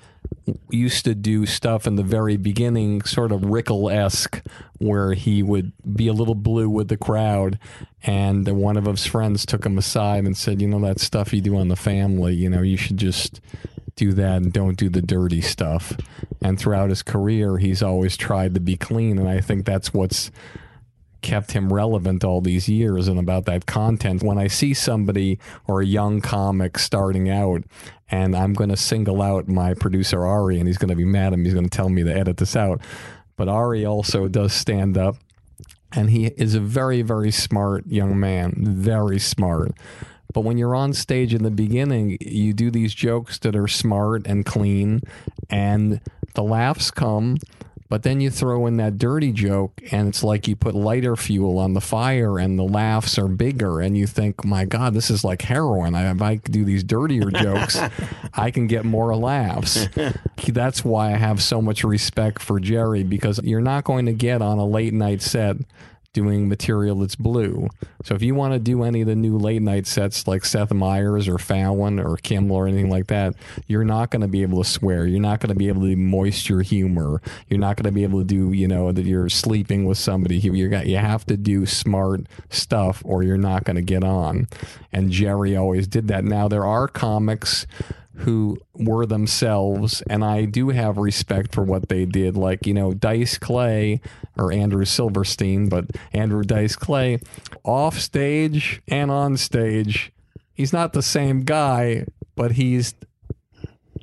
used 0.71 1.05
to 1.05 1.15
do 1.15 1.47
stuff 1.47 1.87
in 1.87 1.97
the 1.97 2.03
very 2.03 2.37
beginning, 2.37 3.03
sort 3.03 3.33
of 3.33 3.45
Rickle 3.45 3.91
esque, 3.91 4.43
where 4.79 5.13
he 5.13 5.43
would 5.43 5.73
be 5.95 6.09
a 6.09 6.13
little 6.13 6.35
blue 6.35 6.69
with 6.69 6.89
the 6.89 6.97
crowd. 6.97 7.59
And 8.03 8.47
one 8.49 8.77
of 8.77 8.85
his 8.85 9.07
friends 9.07 9.45
took 9.45 9.67
him 9.67 9.79
aside 9.79 10.25
and 10.25 10.37
said, 10.37 10.61
You 10.61 10.69
know, 10.69 10.81
that 10.81 11.01
stuff 11.01 11.33
you 11.33 11.41
do 11.41 11.57
on 11.57 11.69
the 11.69 11.77
family, 11.77 12.35
you 12.35 12.49
know, 12.49 12.63
you 12.63 12.77
should 12.77 12.97
just 12.97 13.41
do 13.97 14.13
that 14.13 14.37
and 14.37 14.53
don't 14.53 14.77
do 14.77 14.89
the 14.89 15.03
dirty 15.03 15.41
stuff. 15.41 15.97
And 16.41 16.59
throughout 16.59 16.91
his 16.91 17.03
career, 17.03 17.59
he's 17.59 17.83
always 17.83 18.17
tried 18.17 18.55
to 18.55 18.61
be 18.61 18.77
clean. 18.77 19.19
And 19.19 19.29
I 19.29 19.41
think 19.41 19.67
that's 19.67 19.93
what's 19.93 20.31
kept 21.21 21.53
him 21.53 21.73
relevant 21.73 22.25
all 22.25 22.41
these 22.41 22.69
years 22.69 23.09
and 23.09 23.19
about 23.19 23.45
that 23.47 23.67
content. 23.67 24.23
When 24.23 24.39
I 24.39 24.47
see 24.47 24.75
somebody 24.75 25.39
or 25.67 25.81
a 25.81 25.87
young 25.87 26.21
comic 26.21 26.79
starting 26.79 27.29
out, 27.29 27.65
and 28.11 28.37
I'm 28.37 28.55
going 28.55 28.71
to 28.71 28.77
single 28.77 29.21
out 29.21 29.49
my 29.49 29.75
producer 29.75 30.25
Ari, 30.25 30.59
and 30.59 30.67
he's 30.67 30.79
going 30.79 30.89
to 30.91 30.97
be 30.97 31.05
mad 31.05 31.33
me. 31.33 31.45
He's 31.45 31.55
going 31.55 31.69
to 31.69 31.77
tell 31.77 31.89
me 31.89 32.03
to 32.05 32.15
edit 32.15 32.39
this 32.39 32.57
out. 32.57 32.81
But 33.37 33.49
Ari 33.49 33.85
also 33.85 34.29
does 34.29 34.53
stand 34.53 34.97
up, 34.97 35.17
and 35.93 36.11
he 36.11 36.27
is 36.27 36.55
a 36.55 36.61
very, 36.61 37.03
very 37.03 37.31
smart 37.31 37.87
young 37.87 38.19
man, 38.19 38.55
very 38.57 39.19
smart. 39.19 39.73
But 40.33 40.43
when 40.43 40.59
you're 40.59 40.75
on 40.75 40.93
stage 40.93 41.35
in 41.35 41.43
the 41.43 41.51
beginning, 41.51 42.19
you 42.21 42.53
do 42.53 42.71
these 42.71 42.95
jokes 42.95 43.39
that 43.41 43.57
are 43.57 43.69
smart 43.69 44.27
and 44.27 44.45
clean, 44.45 45.01
and 45.49 46.01
the 46.35 46.43
laughs 46.43 46.91
come 46.91 47.39
but 47.89 48.03
then 48.03 48.21
you 48.21 48.31
throw 48.31 48.67
in 48.67 48.77
that 48.77 48.99
dirty 48.99 49.33
joke, 49.33 49.81
and 49.91 50.09
it's 50.09 50.23
like 50.23 50.47
you 50.47 50.55
put 50.57 50.75
lighter 50.75 51.17
fuel 51.17 51.59
on 51.59 51.73
the 51.73 51.81
fire, 51.81 52.39
and 52.39 52.59
the 52.59 52.65
laughs 52.65 53.19
are 53.19 53.29
bigger. 53.29 53.81
And 53.81 53.97
you 53.97 54.07
think, 54.07 54.45
my 54.45 54.65
God, 54.67 54.93
this 54.93 55.11
is 55.11 55.25
like 55.25 55.43
heroin. 55.43 55.95
If 55.95 56.21
I 56.21 56.37
do 56.37 56.65
these 56.65 56.85
dirtier 56.85 57.31
jokes, 57.33 57.81
I 58.35 58.51
can 58.51 58.67
get 58.67 58.85
more 58.85 59.17
laughs. 59.17 59.89
That's 60.47 60.85
why 60.85 61.13
I 61.13 61.17
have 61.17 61.43
so 61.43 61.63
much 61.63 61.83
respect 61.85 62.43
for 62.43 62.61
Jerry 62.61 63.05
because 63.05 63.41
you're 63.43 63.61
not 63.61 63.85
going 63.85 64.07
to 64.07 64.13
get 64.13 64.43
on 64.43 64.59
a 64.59 64.67
late 64.67 64.93
night 64.93 65.23
set 65.23 65.57
doing 66.13 66.49
material 66.49 66.97
that's 66.97 67.17
blue. 67.17 67.69
So 68.03 68.15
if 68.15 68.23
you 68.23 68.35
want 68.35 68.55
to 68.55 68.59
do 68.59 68.83
any 68.83 69.03
of 69.03 69.07
the 69.07 69.15
new 69.15 69.37
late 69.37 69.63
night 69.63 69.87
sets 69.87 70.27
like 70.27 70.45
Seth 70.45 70.73
Meyers 70.73 71.29
or 71.29 71.39
Fallon 71.39 72.01
or 72.01 72.17
Kimmel 72.17 72.57
or 72.57 72.67
anything 72.67 72.91
like 72.91 73.09
that, 73.09 73.35
you're 73.67 73.85
not 73.85 74.11
going 74.11 74.23
to 74.23 74.29
be 74.29 74.43
able 74.43 74.63
to 74.63 74.69
swear. 74.69 75.07
You're 75.07 75.21
not 75.21 75.41
going 75.41 75.53
to 75.53 75.59
be 75.59 75.69
able 75.69 75.83
to 75.83 75.97
moist 75.97 76.49
your 76.49 76.63
humor. 76.63 77.21
You're 77.49 77.61
not 77.61 77.77
going 77.77 77.85
to 77.85 77.93
be 77.93 78.05
able 78.05 78.21
to 78.21 78.25
do, 78.25 78.53
you 78.53 78.67
know, 78.67 78.91
that 78.91 79.05
you're 79.05 79.29
sleeping 79.29 79.85
with 79.85 79.99
somebody. 79.99 80.39
You 80.39 80.69
got 80.69 80.87
you 80.87 80.97
have 80.97 81.27
to 81.27 81.37
do 81.37 81.67
smart 81.67 82.23
stuff 82.51 83.03
or 83.05 83.23
you're 83.23 83.37
not 83.37 83.65
going 83.65 83.77
to 83.77 83.83
get 83.83 84.03
on. 84.03 84.49
And 84.93 85.11
Jerry 85.11 85.57
always 85.57 85.87
did 85.87 86.09
that. 86.09 86.25
Now 86.25 86.49
there 86.49 86.65
are 86.65 86.89
comics 86.89 87.67
who 88.19 88.59
were 88.75 89.07
themselves, 89.07 90.03
and 90.11 90.25
I 90.25 90.45
do 90.45 90.71
have 90.71 90.99
respect 90.99 91.55
for 91.55 91.63
what 91.63 91.89
they 91.89 92.05
did. 92.05 92.37
Like, 92.37 92.67
you 92.67 92.75
know, 92.75 92.93
Dice 92.93 93.39
Clay 93.39 94.01
or 94.37 94.53
Andrew 94.53 94.85
Silverstein, 94.85 95.69
but 95.69 95.87
Andrew 96.13 96.43
Dice 96.43 96.75
Clay, 96.75 97.21
off 97.63 97.99
stage 97.99 98.83
and 98.89 99.11
on 99.11 99.37
stage, 99.37 100.13
he's 100.53 100.73
not 100.73 100.93
the 100.93 101.03
same 101.03 101.43
guy, 101.45 102.07
but 102.35 102.53
he's 102.53 102.95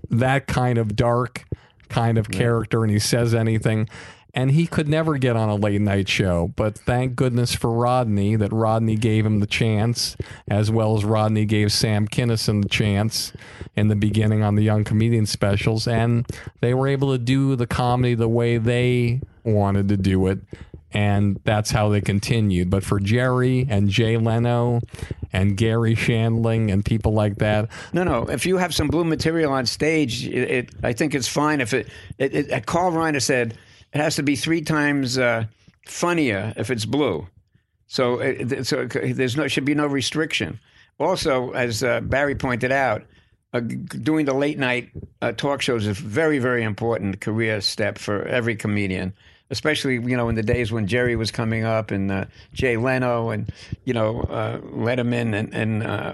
that 0.10 0.48
kind 0.48 0.78
of 0.78 0.96
dark 0.96 1.44
kind 1.90 2.18
of 2.18 2.30
character, 2.32 2.84
and 2.84 2.92
he 2.92 3.00
says 3.00 3.34
anything 3.34 3.88
and 4.36 4.52
he 4.52 4.68
could 4.68 4.90
never 4.90 5.18
get 5.18 5.38
on 5.38 5.48
a 5.48 5.56
late 5.56 5.80
night 5.80 6.10
show. 6.10 6.52
But 6.58 6.78
thank 6.78 7.16
goodness 7.16 7.56
for 7.56 7.72
Rodney 7.72 8.36
that 8.36 8.52
Rodney 8.52 8.98
gave 8.98 9.26
him 9.26 9.40
the 9.40 9.48
chance, 9.48 10.18
as 10.50 10.70
well 10.70 10.98
as 10.98 11.06
Rodney 11.06 11.46
gave 11.46 11.72
Sam 11.72 12.06
Kinison 12.06 12.62
the 12.62 12.70
chance 12.70 13.32
in 13.78 13.88
the 13.88 13.96
beginning 13.96 14.44
on 14.44 14.56
the 14.56 14.64
Young 14.64 14.84
Comedian 14.84 15.26
specials, 15.26 15.88
and 15.88 16.28
they 16.60 16.74
were 16.74 16.88
able 16.88 17.14
to 17.14 17.18
do 17.18 17.56
the 17.56 17.66
comedy 17.66 18.14
the 18.14 18.28
way 18.28 18.58
they 18.58 19.22
wanted 19.46 19.88
to 19.88 19.98
do 19.98 20.28
it. 20.28 20.40
And 20.92 21.42
that's 21.44 21.72
how 21.72 21.90
they 21.90 22.00
continued. 22.00 22.70
But 22.70 22.86
for 22.86 23.02
Jerry 23.02 23.68
and 23.70 23.90
Jay 23.90 24.16
Leno 24.16 24.80
and 25.34 25.58
Garry 25.58 25.94
Shandling 25.94 26.72
and 26.72 26.86
people 26.86 27.12
like 27.12 27.36
that, 27.40 27.70
No, 27.92 28.06
no. 28.06 28.24
If 28.24 28.46
you 28.46 28.56
have 28.58 28.74
some 28.74 28.88
blue 28.88 29.04
material 29.04 29.52
on 29.52 29.66
stage, 29.66 30.26
it, 30.26 30.52
it 30.52 30.70
I 30.84 30.94
think 30.94 31.14
it's 31.14 31.28
fine. 31.28 31.60
If 31.60 31.74
it, 31.74 31.90
it, 32.18 32.34
it 32.34 32.66
Carl 32.66 32.94
Reiner 32.94 33.22
said 33.22 33.58
it 33.96 34.02
has 34.02 34.18
to 34.18 34.24
be 34.24 34.36
three 34.36 34.62
times 34.62 35.18
uh, 35.18 35.46
funnier 35.88 36.54
if 36.58 36.70
it's 36.70 36.86
blue. 36.86 37.28
So, 37.88 38.20
it, 38.20 38.68
so 38.68 38.86
there's 38.88 39.38
no 39.38 39.48
should 39.48 39.64
be 39.64 39.74
no 39.74 39.88
restriction. 39.88 40.60
Also, 41.00 41.52
as 41.52 41.82
uh, 41.82 42.02
Barry 42.02 42.36
pointed 42.36 42.74
out, 42.74 43.04
uh, 43.54 43.62
doing 43.62 44.26
the 44.26 44.34
late 44.34 44.60
night 44.60 44.90
uh, 45.22 45.32
talk 45.32 45.62
shows 45.62 45.88
is 45.88 45.98
a 45.98 46.04
very, 46.04 46.40
very 46.40 46.64
important 46.64 47.22
career 47.22 47.62
step 47.62 47.98
for 47.98 48.24
every 48.26 48.58
comedian. 48.58 49.14
Especially, 49.52 49.96
you 49.96 50.18
know, 50.18 50.28
in 50.28 50.36
the 50.36 50.44
days 50.44 50.72
when 50.72 50.88
Jerry 50.88 51.16
was 51.16 51.30
coming 51.30 51.64
up 51.64 51.92
and 51.92 52.12
uh, 52.12 52.26
Jay 52.54 52.78
Leno 52.78 53.30
and, 53.30 53.52
you 53.84 53.94
know, 53.94 54.22
uh, 54.22 54.58
Letterman 54.60 55.36
and 55.36 55.54
and 55.54 55.84
uh, 55.84 56.14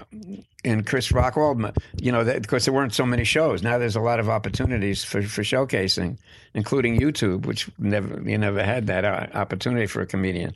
and 0.64 0.86
Chris 0.86 1.12
Rock, 1.12 1.36
of 1.36 1.76
you 2.00 2.12
know, 2.12 2.24
because 2.24 2.64
there 2.64 2.74
weren't 2.74 2.94
so 2.94 3.06
many 3.06 3.24
shows. 3.24 3.62
Now 3.62 3.78
there's 3.78 3.96
a 3.96 4.00
lot 4.00 4.20
of 4.20 4.28
opportunities 4.28 5.02
for, 5.02 5.22
for 5.22 5.42
showcasing, 5.42 6.18
including 6.54 7.00
YouTube, 7.00 7.46
which 7.46 7.70
never 7.78 8.20
you 8.28 8.38
never 8.38 8.62
had 8.62 8.86
that 8.86 9.04
uh, 9.04 9.26
opportunity 9.34 9.86
for 9.86 10.02
a 10.02 10.06
comedian. 10.06 10.54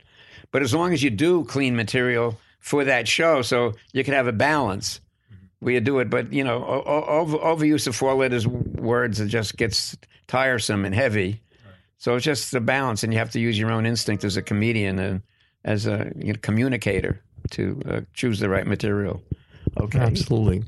But 0.51 0.61
as 0.61 0.73
long 0.73 0.93
as 0.93 1.03
you 1.03 1.09
do 1.09 1.43
clean 1.45 1.75
material 1.75 2.37
for 2.59 2.83
that 2.85 3.07
show, 3.07 3.41
so 3.41 3.73
you 3.91 4.03
can 4.03 4.13
have 4.13 4.27
a 4.27 4.31
balance 4.31 5.01
where 5.59 5.73
you 5.73 5.81
do 5.81 5.99
it. 5.99 6.09
But 6.09 6.31
you 6.31 6.43
know, 6.43 6.63
over, 6.63 7.37
overuse 7.37 7.87
of 7.87 7.95
four 7.95 8.13
letters 8.13 8.47
words 8.47 9.19
it 9.19 9.27
just 9.27 9.57
gets 9.57 9.97
tiresome 10.27 10.85
and 10.85 10.95
heavy. 10.95 11.41
So 11.97 12.15
it's 12.15 12.25
just 12.25 12.51
the 12.51 12.61
balance, 12.61 13.03
and 13.03 13.11
you 13.11 13.19
have 13.19 13.31
to 13.31 13.39
use 13.39 13.57
your 13.57 13.71
own 13.71 13.85
instinct 13.85 14.23
as 14.23 14.37
a 14.37 14.41
comedian 14.41 14.99
and 14.99 15.21
as 15.65 15.87
a 15.87 16.11
you 16.15 16.33
know, 16.33 16.39
communicator 16.41 17.21
to 17.51 17.81
uh, 17.89 18.01
choose 18.13 18.39
the 18.39 18.49
right 18.49 18.67
material. 18.67 19.21
Okay. 19.79 19.99
Absolutely. 19.99 20.63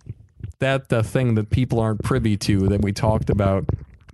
That 0.59 0.89
the 0.89 1.03
thing 1.03 1.35
that 1.35 1.49
people 1.49 1.79
aren't 1.79 2.03
privy 2.03 2.35
to 2.37 2.67
that 2.67 2.81
we 2.81 2.91
talked 2.91 3.29
about 3.29 3.65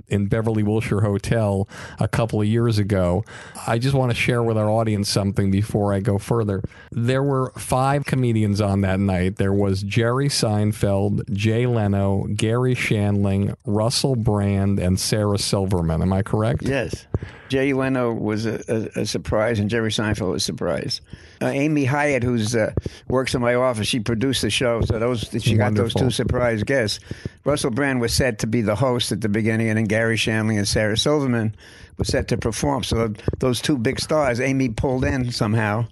in 0.07 0.27
Beverly 0.27 0.63
Wilshire 0.63 1.01
Hotel 1.01 1.67
a 1.99 2.07
couple 2.07 2.41
of 2.41 2.47
years 2.47 2.77
ago. 2.77 3.23
I 3.67 3.79
just 3.79 3.95
want 3.95 4.11
to 4.11 4.15
share 4.15 4.43
with 4.43 4.57
our 4.57 4.69
audience 4.69 5.09
something 5.09 5.51
before 5.51 5.93
I 5.93 5.99
go 5.99 6.17
further. 6.17 6.63
There 6.91 7.23
were 7.23 7.51
five 7.57 8.05
comedians 8.05 8.61
on 8.61 8.81
that 8.81 8.99
night. 8.99 9.37
There 9.37 9.53
was 9.53 9.83
Jerry 9.83 10.27
Seinfeld, 10.29 11.31
Jay 11.33 11.65
Leno, 11.65 12.27
Garry 12.35 12.75
Shandling, 12.75 13.55
Russell 13.65 14.15
Brand, 14.15 14.79
and 14.79 14.99
Sarah 14.99 15.37
Silverman. 15.37 16.01
Am 16.01 16.13
I 16.13 16.23
correct? 16.23 16.63
Yes. 16.63 17.05
Jay 17.49 17.73
Leno 17.73 18.11
was 18.13 18.45
a, 18.45 18.61
a, 18.67 19.01
a 19.01 19.05
surprise, 19.05 19.59
and 19.59 19.69
Jerry 19.69 19.91
Seinfeld 19.91 20.31
was 20.31 20.43
a 20.43 20.45
surprise. 20.45 21.01
Uh, 21.41 21.47
Amy 21.47 21.85
Hyatt, 21.85 22.23
who's 22.23 22.55
uh, 22.55 22.73
works 23.07 23.35
in 23.35 23.41
my 23.41 23.55
office, 23.55 23.87
she 23.87 23.99
produced 23.99 24.41
the 24.41 24.49
show, 24.49 24.81
so 24.81 24.97
those 24.99 25.29
she 25.41 25.55
got 25.55 25.75
those 25.75 25.93
two 25.93 26.09
surprise 26.09 26.63
guests. 26.63 26.99
Russell 27.43 27.71
Brand 27.71 28.01
was 28.01 28.13
set 28.13 28.39
to 28.39 28.47
be 28.47 28.61
the 28.61 28.75
host 28.75 29.11
at 29.11 29.21
the 29.21 29.29
beginning, 29.29 29.69
and 29.69 29.77
then 29.77 29.85
Garry 29.85 30.17
Shandling 30.17 30.57
and 30.57 30.67
Sarah 30.67 30.97
Silverman 30.97 31.55
was 31.97 32.07
set 32.07 32.27
to 32.29 32.37
perform. 32.37 32.83
So 32.83 33.13
those 33.39 33.61
two 33.61 33.77
big 33.77 33.99
stars, 33.99 34.39
Amy 34.39 34.69
pulled 34.69 35.05
in 35.05 35.31
somehow. 35.31 35.85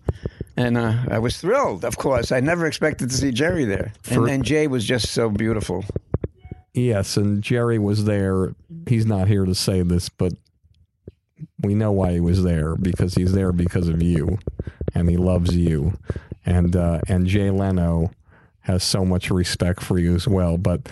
And 0.55 0.77
uh, 0.77 0.95
I 1.09 1.17
was 1.17 1.37
thrilled, 1.37 1.83
of 1.83 1.97
course. 1.97 2.31
I 2.31 2.39
never 2.39 2.67
expected 2.67 3.09
to 3.09 3.15
see 3.15 3.31
Jerry 3.31 3.65
there. 3.65 3.91
For- 4.03 4.25
and, 4.25 4.29
and 4.29 4.45
Jay 4.45 4.67
was 4.67 4.85
just 4.85 5.07
so 5.11 5.29
beautiful. 5.29 5.83
Yes, 6.73 7.17
and 7.17 7.41
Jerry 7.41 7.79
was 7.79 8.05
there. 8.05 8.55
He's 8.87 9.05
not 9.05 9.27
here 9.27 9.45
to 9.45 9.55
say 9.55 9.81
this, 9.83 10.09
but 10.09 10.33
we 11.63 11.73
know 11.73 11.91
why 11.91 12.11
he 12.13 12.19
was 12.19 12.43
there 12.43 12.75
because 12.75 13.15
he's 13.15 13.33
there 13.33 13.51
because 13.51 13.87
of 13.87 14.01
you, 14.01 14.37
and 14.93 15.09
he 15.09 15.17
loves 15.17 15.55
you, 15.55 15.97
and 16.45 16.75
uh, 16.75 16.99
and 17.07 17.27
Jay 17.27 17.49
Leno 17.49 18.11
has 18.61 18.83
so 18.83 19.03
much 19.03 19.29
respect 19.29 19.81
for 19.81 19.99
you 19.99 20.15
as 20.15 20.27
well. 20.27 20.57
But 20.57 20.89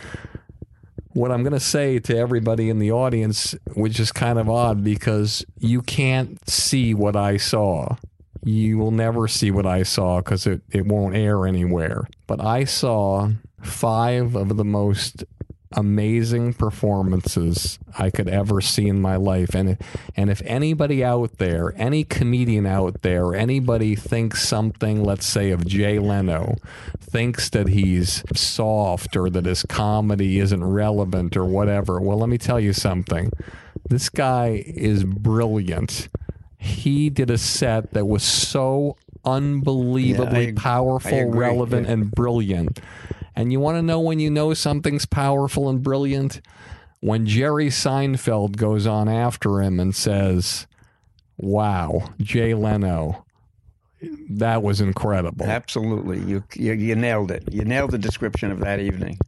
what 1.14 1.32
I'm 1.32 1.44
going 1.44 1.54
to 1.54 1.60
say 1.60 2.00
to 2.00 2.18
everybody 2.18 2.70
in 2.70 2.80
the 2.80 2.92
audience, 2.92 3.56
which 3.74 4.00
is 4.00 4.12
kind 4.12 4.40
of 4.40 4.50
odd 4.50 4.84
because 4.84 5.46
you 5.60 5.82
can't 5.82 6.48
see 6.50 6.94
what 6.94 7.16
I 7.16 7.38
saw. 7.38 7.96
You 8.44 8.78
will 8.78 8.92
never 8.92 9.28
see 9.28 9.52
what 9.52 9.66
I 9.66 9.84
saw 9.84 10.18
because 10.18 10.48
it, 10.48 10.62
it 10.72 10.86
won't 10.86 11.16
air 11.16 11.46
anywhere. 11.46 12.08
But 12.28 12.42
I 12.42 12.64
saw 12.64 13.30
five 13.62 14.36
of 14.36 14.58
the 14.58 14.66
most 14.66 15.24
amazing 15.74 16.54
performances 16.54 17.80
I 17.98 18.10
could 18.10 18.28
ever 18.28 18.62
see 18.62 18.88
in 18.88 19.02
my 19.02 19.16
life. 19.16 19.56
And 19.56 19.78
and 20.16 20.30
if 20.30 20.42
anybody 20.46 21.04
out 21.04 21.38
there, 21.38 21.74
any 21.78 22.04
comedian 22.04 22.66
out 22.66 23.02
there, 23.02 23.34
anybody 23.36 23.96
thinks 23.96 24.48
something, 24.48 25.04
let's 25.04 25.26
say 25.26 25.52
of 25.52 25.66
Jay 25.66 26.00
Leno, 26.00 26.56
thinks 27.00 27.50
that 27.50 27.68
he's 27.70 28.24
soft 28.36 29.16
or 29.16 29.30
that 29.30 29.46
his 29.46 29.64
comedy 29.64 30.40
isn't 30.40 30.64
relevant 30.64 31.36
or 31.38 31.46
whatever, 31.46 32.00
well, 32.00 32.18
let 32.18 32.30
me 32.30 32.38
tell 32.38 32.60
you 32.60 32.74
something. 32.74 33.32
This 33.90 34.10
guy 34.10 34.64
is 34.66 35.04
brilliant. 35.04 36.08
He 36.58 37.10
did 37.10 37.30
a 37.32 37.38
set 37.38 37.92
that 37.94 38.06
was 38.06 38.24
so 38.24 38.96
unbelievably 39.26 40.48
I- 40.48 40.50
I 40.50 40.54
powerful, 40.54 41.18
agree, 41.18 41.40
relevant, 41.40 41.88
yeah. 41.88 41.94
and 41.94 42.12
brilliant. 42.12 42.80
And 43.36 43.52
you 43.52 43.60
want 43.60 43.78
to 43.78 43.82
know 43.82 44.00
when 44.00 44.20
you 44.20 44.30
know 44.30 44.54
something's 44.54 45.06
powerful 45.06 45.70
and 45.70 45.82
brilliant? 45.82 46.42
when 47.02 47.26
Jerry 47.26 47.68
Seinfeld 47.68 48.56
goes 48.56 48.88
on 48.88 49.10
after 49.10 49.62
him 49.62 49.80
and 49.80 49.94
says, 49.94 50.68
"Wow, 51.38 52.10
Jay 52.22 52.54
Leno." 52.54 53.26
That 54.30 54.64
was 54.64 54.82
incredible. 54.82 55.46
Absolutely, 55.46 56.20
you, 56.22 56.44
you 56.56 56.74
you 56.74 56.96
nailed 56.96 57.30
it. 57.30 57.52
You 57.52 57.66
nailed 57.66 57.92
the 57.92 57.98
description 57.98 58.52
of 58.52 58.60
that 58.62 58.80
evening. 58.80 59.20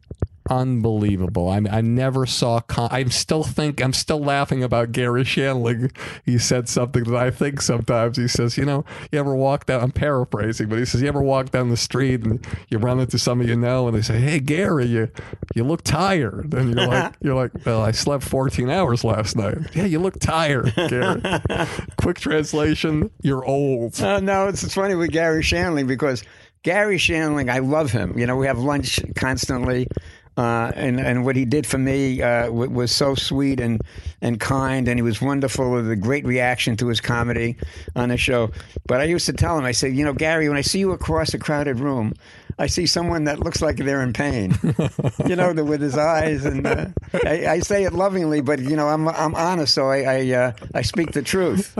Unbelievable. 0.50 1.48
I 1.48 1.60
I 1.70 1.80
never 1.80 2.26
saw. 2.26 2.60
Con- 2.60 2.88
I 2.90 3.04
still 3.04 3.42
think 3.42 3.82
I'm 3.82 3.92
still 3.94 4.20
laughing 4.20 4.62
about 4.62 4.92
Garry 4.92 5.24
Shandling. 5.24 5.94
He 6.26 6.38
said 6.38 6.68
something 6.68 7.04
that 7.04 7.16
I 7.16 7.30
think 7.30 7.62
sometimes. 7.62 8.16
He 8.16 8.28
says, 8.28 8.58
you 8.58 8.64
know, 8.64 8.84
you 9.10 9.18
ever 9.18 9.34
walk 9.34 9.66
down? 9.66 9.82
I'm 9.82 9.90
paraphrasing, 9.92 10.68
but 10.68 10.78
he 10.78 10.84
says, 10.84 11.00
you 11.02 11.08
ever 11.08 11.22
walk 11.22 11.50
down 11.50 11.70
the 11.70 11.76
street 11.76 12.24
and 12.24 12.46
you 12.68 12.78
run 12.78 13.00
into 13.00 13.18
somebody 13.18 13.44
you 13.44 13.56
know, 13.56 13.88
and 13.88 13.96
they 13.96 14.02
say, 14.02 14.18
hey 14.18 14.40
Gary, 14.40 14.86
you 14.86 15.10
you 15.54 15.64
look 15.64 15.82
tired, 15.82 16.52
and 16.54 16.74
you're 16.74 16.86
like, 16.86 17.14
you're 17.20 17.34
like, 17.34 17.52
well, 17.64 17.82
I 17.82 17.92
slept 17.92 18.24
14 18.24 18.70
hours 18.70 19.04
last 19.04 19.36
night. 19.36 19.58
Yeah, 19.74 19.84
you 19.84 19.98
look 19.98 20.18
tired, 20.18 20.74
Gary. 20.74 21.22
Quick 21.96 22.18
translation: 22.18 23.10
You're 23.22 23.44
old. 23.44 24.00
Uh, 24.00 24.20
no, 24.20 24.48
it's, 24.48 24.62
it's 24.62 24.74
funny 24.74 24.94
with 24.94 25.10
Garry 25.10 25.42
Shandling 25.42 25.86
because 25.86 26.24
Garry 26.62 26.96
Shandling, 26.96 27.50
I 27.50 27.58
love 27.58 27.92
him. 27.92 28.18
You 28.18 28.26
know, 28.26 28.36
we 28.36 28.46
have 28.46 28.58
lunch 28.58 29.00
constantly. 29.14 29.88
Uh, 30.36 30.72
and 30.74 30.98
and 30.98 31.24
what 31.24 31.36
he 31.36 31.44
did 31.44 31.64
for 31.64 31.78
me 31.78 32.20
uh, 32.20 32.46
w- 32.46 32.70
was 32.70 32.90
so 32.90 33.14
sweet 33.14 33.60
and 33.60 33.80
and 34.20 34.40
kind, 34.40 34.88
and 34.88 34.98
he 34.98 35.02
was 35.02 35.20
wonderful 35.20 35.70
with 35.70 35.88
a 35.88 35.94
great 35.94 36.26
reaction 36.26 36.76
to 36.76 36.88
his 36.88 37.00
comedy 37.00 37.56
on 37.94 38.08
the 38.08 38.16
show. 38.16 38.50
But 38.86 39.00
I 39.00 39.04
used 39.04 39.26
to 39.26 39.32
tell 39.32 39.56
him, 39.56 39.64
I 39.64 39.70
said, 39.70 39.94
you 39.94 40.04
know, 40.04 40.12
Garry, 40.12 40.48
when 40.48 40.58
I 40.58 40.62
see 40.62 40.80
you 40.80 40.90
across 40.90 41.34
a 41.34 41.38
crowded 41.38 41.78
room, 41.78 42.14
I 42.58 42.66
see 42.66 42.86
someone 42.86 43.24
that 43.24 43.38
looks 43.38 43.62
like 43.62 43.76
they're 43.76 44.02
in 44.02 44.12
pain. 44.12 44.58
you 45.26 45.36
know, 45.36 45.52
the, 45.52 45.64
with 45.64 45.80
his 45.80 45.96
eyes, 45.96 46.44
and 46.44 46.66
uh, 46.66 46.86
I, 47.24 47.46
I 47.46 47.58
say 47.60 47.84
it 47.84 47.92
lovingly, 47.92 48.40
but 48.40 48.58
you 48.58 48.74
know, 48.74 48.88
I'm 48.88 49.06
I'm 49.08 49.36
honest, 49.36 49.72
so 49.72 49.88
I 49.88 49.98
I, 50.02 50.30
uh, 50.32 50.52
I 50.74 50.82
speak 50.82 51.12
the 51.12 51.22
truth. 51.22 51.72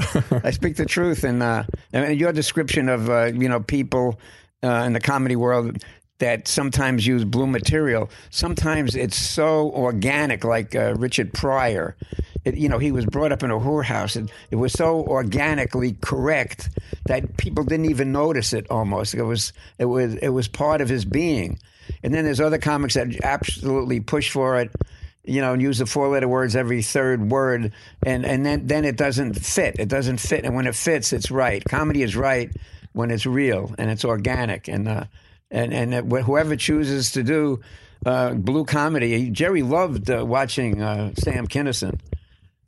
I 0.44 0.52
speak 0.52 0.76
the 0.76 0.86
truth, 0.86 1.24
and 1.24 1.42
uh, 1.42 1.64
and 1.92 2.18
your 2.18 2.32
description 2.32 2.88
of 2.88 3.10
uh, 3.10 3.26
you 3.26 3.48
know 3.48 3.60
people 3.60 4.20
uh, 4.62 4.84
in 4.86 4.92
the 4.92 5.00
comedy 5.00 5.36
world 5.36 5.82
that 6.24 6.48
sometimes 6.48 7.06
use 7.06 7.22
blue 7.22 7.46
material. 7.46 8.08
Sometimes 8.30 8.96
it's 8.96 9.14
so 9.16 9.70
organic, 9.72 10.42
like 10.42 10.74
uh, 10.74 10.94
Richard 10.96 11.34
Pryor. 11.34 11.94
It, 12.46 12.56
you 12.56 12.70
know, 12.70 12.78
he 12.78 12.92
was 12.92 13.04
brought 13.04 13.30
up 13.30 13.42
in 13.42 13.50
a 13.50 13.60
whorehouse. 13.60 14.16
It, 14.16 14.30
it 14.50 14.56
was 14.56 14.72
so 14.72 15.02
organically 15.02 15.98
correct 16.00 16.70
that 17.04 17.36
people 17.36 17.62
didn't 17.62 17.90
even 17.90 18.10
notice 18.10 18.54
it. 18.54 18.66
Almost, 18.70 19.12
it 19.12 19.24
was 19.24 19.52
it 19.78 19.84
was 19.84 20.14
it 20.14 20.30
was 20.30 20.48
part 20.48 20.80
of 20.80 20.88
his 20.88 21.04
being. 21.04 21.58
And 22.02 22.14
then 22.14 22.24
there's 22.24 22.40
other 22.40 22.56
comics 22.56 22.94
that 22.94 23.22
absolutely 23.22 24.00
push 24.00 24.30
for 24.30 24.58
it 24.58 24.70
you 25.26 25.40
know, 25.40 25.54
and 25.54 25.62
use 25.62 25.78
the 25.78 25.86
four 25.86 26.08
letter 26.08 26.28
words 26.28 26.54
every 26.54 26.82
third 26.82 27.30
word, 27.30 27.72
and 28.04 28.26
and 28.26 28.44
then 28.44 28.66
then 28.66 28.84
it 28.84 28.96
doesn't 28.96 29.34
fit. 29.34 29.76
It 29.78 29.88
doesn't 29.88 30.18
fit, 30.18 30.44
and 30.44 30.54
when 30.54 30.66
it 30.66 30.74
fits, 30.74 31.12
it's 31.14 31.30
right. 31.30 31.62
Comedy 31.64 32.02
is 32.02 32.14
right 32.14 32.50
when 32.92 33.10
it's 33.10 33.24
real 33.24 33.74
and 33.78 33.90
it's 33.90 34.04
organic, 34.04 34.68
and 34.68 34.86
uh, 34.86 35.04
and 35.54 35.72
and 35.72 36.12
whoever 36.12 36.56
chooses 36.56 37.12
to 37.12 37.22
do 37.22 37.60
uh, 38.04 38.34
blue 38.34 38.64
comedy, 38.64 39.30
Jerry 39.30 39.62
loved 39.62 40.10
uh, 40.10 40.24
watching 40.26 40.82
uh, 40.82 41.12
Sam 41.16 41.46
Kinison. 41.46 41.98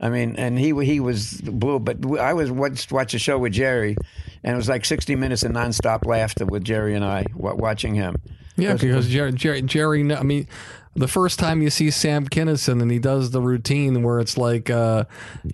I 0.00 0.08
mean, 0.10 0.36
and 0.36 0.58
he 0.58 0.68
he 0.84 1.00
was 1.00 1.40
blue, 1.40 1.78
but 1.78 1.98
I 2.18 2.32
was 2.34 2.50
watched 2.50 2.92
watch 2.92 3.14
a 3.14 3.18
show 3.18 3.38
with 3.38 3.52
Jerry, 3.54 3.96
and 4.44 4.52
it 4.54 4.56
was 4.56 4.68
like 4.68 4.84
sixty 4.84 5.16
minutes 5.16 5.42
of 5.42 5.52
nonstop 5.52 6.06
laughter 6.06 6.44
with 6.46 6.64
Jerry 6.64 6.94
and 6.94 7.04
I 7.04 7.24
watching 7.34 7.94
him. 7.94 8.16
Yeah, 8.58 8.72
Because- 8.74 8.80
because 8.82 9.08
Jerry, 9.08 9.32
Jerry, 9.32 9.62
Jerry, 9.62 10.12
I 10.14 10.22
mean, 10.22 10.46
the 10.96 11.08
first 11.08 11.38
time 11.38 11.62
you 11.62 11.70
see 11.70 11.90
Sam 11.90 12.26
Kinison 12.26 12.80
and 12.82 12.90
he 12.90 12.98
does 12.98 13.30
the 13.30 13.40
routine 13.40 14.02
where 14.02 14.18
it's 14.18 14.36
like, 14.36 14.70
uh, 14.70 15.04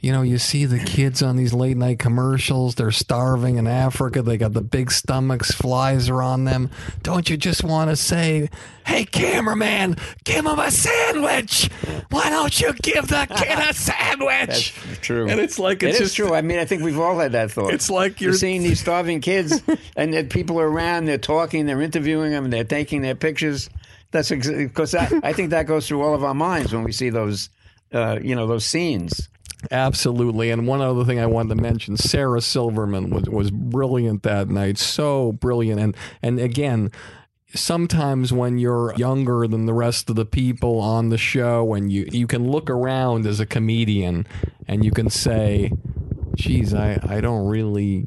you 0.01 0.13
know, 0.13 0.23
you 0.23 0.39
see 0.39 0.65
the 0.65 0.79
kids 0.79 1.23
on 1.23 1.37
these 1.37 1.53
late 1.53 1.77
night 1.77 1.99
commercials, 1.99 2.77
they're 2.77 2.91
starving 2.91 3.57
in 3.57 3.67
Africa, 3.67 4.23
they 4.23 4.37
got 4.37 4.53
the 4.53 4.61
big 4.63 4.91
stomachs, 4.91 5.51
flies 5.53 6.09
are 6.09 6.23
on 6.23 6.45
them. 6.45 6.71
Don't 7.03 7.29
you 7.29 7.37
just 7.37 7.65
want 7.65 7.91
to 7.91 7.97
say, 7.97 8.49
hey, 8.87 9.05
cameraman, 9.05 9.97
give 10.25 10.47
him 10.47 10.59
a 10.59 10.71
sandwich? 10.71 11.69
Why 12.11 12.31
don't 12.31 12.61
you 12.61 12.73
give 12.75 13.09
the 13.09 13.27
kid 13.37 13.59
a 13.59 13.75
sandwich? 13.75 14.75
That's 14.87 14.99
true. 15.01 15.29
And 15.29 15.41
it's 15.41 15.59
like, 15.59 15.83
It 15.83 15.91
it's 15.91 15.97
is 16.01 16.07
just 16.09 16.17
true. 16.17 16.35
I 16.35 16.43
mean, 16.43 16.59
I 16.59 16.65
think 16.65 16.83
we've 16.83 16.99
all 16.99 17.19
had 17.19 17.33
that 17.33 17.51
thought. 17.51 17.75
It's 17.75 17.91
like 17.91 18.21
you're 18.21 18.31
you're- 18.31 18.39
seeing 18.39 18.63
these 18.63 18.81
starving 18.81 19.21
kids, 19.21 19.63
and 19.97 20.15
that 20.15 20.31
people 20.31 20.61
are 20.61 20.69
around. 20.69 21.07
They're 21.07 21.19
talking. 21.19 21.67
They're 21.67 21.83
interviewing 21.83 22.31
them. 22.33 22.51
They're 22.51 22.65
taking 22.65 23.03
their 23.03 23.15
pictures. 23.15 23.69
That's 24.13 24.31
because 24.31 24.95
I, 24.95 25.11
I 25.23 25.33
think 25.33 25.51
that 25.51 25.67
goes 25.67 25.89
through 25.89 26.03
all 26.03 26.15
of 26.15 26.23
our 26.23 26.35
minds 26.35 26.73
when 26.73 26.85
we 26.85 26.93
see 26.93 27.11
those, 27.11 27.51
uh, 27.93 28.19
you 28.23 28.37
know, 28.37 28.47
those 28.47 28.65
scenes. 28.65 29.29
Absolutely. 29.71 30.51
And 30.51 30.67
one 30.67 30.81
other 30.81 31.05
thing 31.05 31.21
I 31.21 31.27
wanted 31.27 31.57
to 31.57 31.63
mention, 31.63 31.97
Sarah 31.97 32.41
Silverman 32.41 33.11
was, 33.11 33.25
was 33.29 33.51
brilliant 33.51 34.23
that 34.23 34.49
night. 34.49 34.79
So 34.79 35.33
brilliant. 35.33 35.81
And 35.81 35.97
and 36.23 36.39
again, 36.41 36.91
sometimes 37.55 38.33
when 38.33 38.59
you're 38.59 38.95
younger 38.97 39.47
than 39.47 39.67
the 39.67 39.75
rest 39.75 40.11
of 40.11 40.17
the 40.17 40.25
people 40.25 40.81
on 40.81 41.11
the 41.11 41.19
show 41.19 41.75
and 41.75 41.93
you, 41.93 42.07
you 42.11 42.27
can 42.27 42.51
look 42.51 42.71
around 42.71 43.27
as 43.27 43.41
a 43.41 43.47
comedian 43.47 44.27
and 44.67 44.85
you 44.85 44.91
can 44.91 45.11
say, 45.11 45.71
geez, 46.35 46.75
I, 46.75 46.99
I 47.07 47.21
don't 47.21 47.47
really 47.47 48.07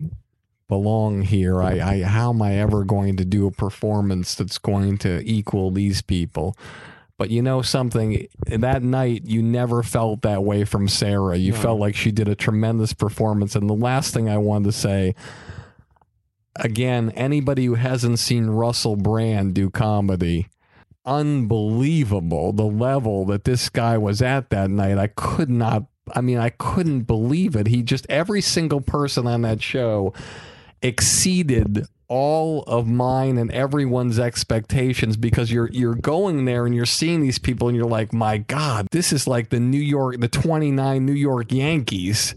belong 0.68 1.22
here. 1.22 1.62
I, 1.62 1.80
I 1.80 2.02
how 2.04 2.32
am 2.32 2.42
I 2.42 2.56
ever 2.56 2.84
going 2.84 3.18
to 3.18 3.26
do 3.26 3.48
a 3.48 3.52
performance 3.52 4.36
that's 4.36 4.58
going 4.58 4.98
to 5.00 5.22
equal 5.24 5.72
these 5.72 6.02
people? 6.02 6.58
But 7.18 7.30
you 7.30 7.42
know 7.42 7.62
something, 7.62 8.28
that 8.46 8.84
night 8.84 9.24
you 9.24 9.42
never 9.42 9.84
felt 9.84 10.22
that 10.24 10.44
way 10.44 10.66
from 10.66 10.90
Sarah. 10.90 11.38
You 11.38 11.54
felt 11.54 11.80
like 11.80 11.96
she 11.96 12.12
did 12.12 12.28
a 12.28 12.36
tremendous 12.36 12.92
performance. 12.92 13.56
And 13.56 13.70
the 13.70 13.74
last 13.74 14.14
thing 14.14 14.30
I 14.30 14.38
wanted 14.38 14.66
to 14.66 14.72
say, 14.74 15.16
again, 16.58 17.12
anybody 17.12 17.66
who 17.66 17.76
hasn't 17.76 18.20
seen 18.20 18.48
Russell 18.48 18.98
Brand 18.98 19.54
do 19.54 19.70
comedy, 19.70 20.50
unbelievable 21.06 22.52
the 22.52 22.66
level 22.66 23.24
that 23.26 23.46
this 23.46 23.70
guy 23.70 23.98
was 23.98 24.22
at 24.22 24.50
that 24.50 24.70
night. 24.70 24.98
I 24.98 25.08
could 25.08 25.50
not 25.50 25.86
I 26.14 26.22
mean, 26.22 26.38
I 26.38 26.50
couldn't 26.50 27.02
believe 27.02 27.56
it. 27.56 27.68
He 27.68 27.82
just 27.82 28.06
every 28.10 28.42
single 28.42 28.82
person 28.82 29.26
on 29.26 29.42
that 29.42 29.62
show 29.62 30.14
exceeded 30.88 31.86
all 32.08 32.62
of 32.64 32.88
mine 32.88 33.38
and 33.40 33.52
everyone's 33.52 34.20
expectations 34.20 35.18
because 35.18 35.52
you're 35.52 35.70
you're 35.72 35.96
going 35.96 36.46
there 36.46 36.66
and 36.66 36.76
you're 36.76 36.86
seeing 36.86 37.22
these 37.22 37.40
people 37.40 37.68
and 37.68 37.76
you're 37.76 37.88
like, 37.88 38.14
"My 38.14 38.38
god, 38.38 38.88
this 38.92 39.12
is 39.12 39.28
like 39.28 39.50
the 39.50 39.60
New 39.60 39.80
York 39.82 40.20
the 40.20 40.28
29 40.28 41.06
New 41.06 41.14
York 41.14 41.52
Yankees." 41.52 42.36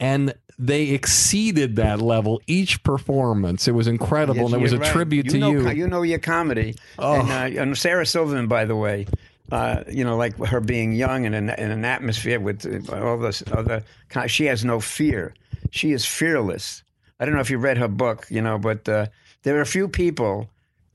And 0.00 0.32
they 0.60 0.90
exceeded 0.90 1.76
that 1.76 2.00
level 2.00 2.40
each 2.46 2.82
performance. 2.84 3.66
It 3.68 3.72
was 3.72 3.86
incredible, 3.88 4.42
Yes, 4.42 4.52
and 4.52 4.60
it 4.60 4.62
was 4.62 4.72
a 4.72 4.78
right. 4.78 4.92
tribute 4.92 5.26
you 5.26 5.32
to 5.32 5.38
know, 5.38 5.50
you. 5.50 5.70
You 5.70 5.88
know 5.88 6.02
your 6.02 6.18
comedy, 6.20 6.76
Oh. 6.98 7.14
and, 7.20 7.56
uh, 7.58 7.62
and 7.62 7.76
Sarah 7.78 8.06
Silverman, 8.06 8.46
by 8.48 8.64
the 8.64 8.76
way. 8.76 9.06
Uh, 9.50 9.82
you 9.90 10.04
know, 10.04 10.16
like 10.16 10.36
her 10.44 10.60
being 10.60 10.92
young 10.92 11.24
and 11.26 11.34
in, 11.34 11.48
in 11.50 11.70
an 11.70 11.84
atmosphere 11.84 12.38
with 12.38 12.66
uh, 12.92 13.02
all 13.04 13.16
this 13.18 13.42
other, 13.50 13.82
kind 14.10 14.30
she 14.30 14.44
has 14.44 14.64
no 14.64 14.78
fear. 14.78 15.32
She 15.70 15.92
is 15.92 16.04
fearless. 16.04 16.82
I 17.20 17.24
don't 17.24 17.34
know 17.34 17.40
if 17.40 17.50
you 17.50 17.58
read 17.58 17.78
her 17.78 17.88
book, 17.88 18.26
you 18.30 18.40
know, 18.42 18.58
but 18.58 18.88
uh, 18.88 19.06
there 19.42 19.56
are 19.56 19.60
a 19.60 19.66
few 19.66 19.88
people 19.88 20.48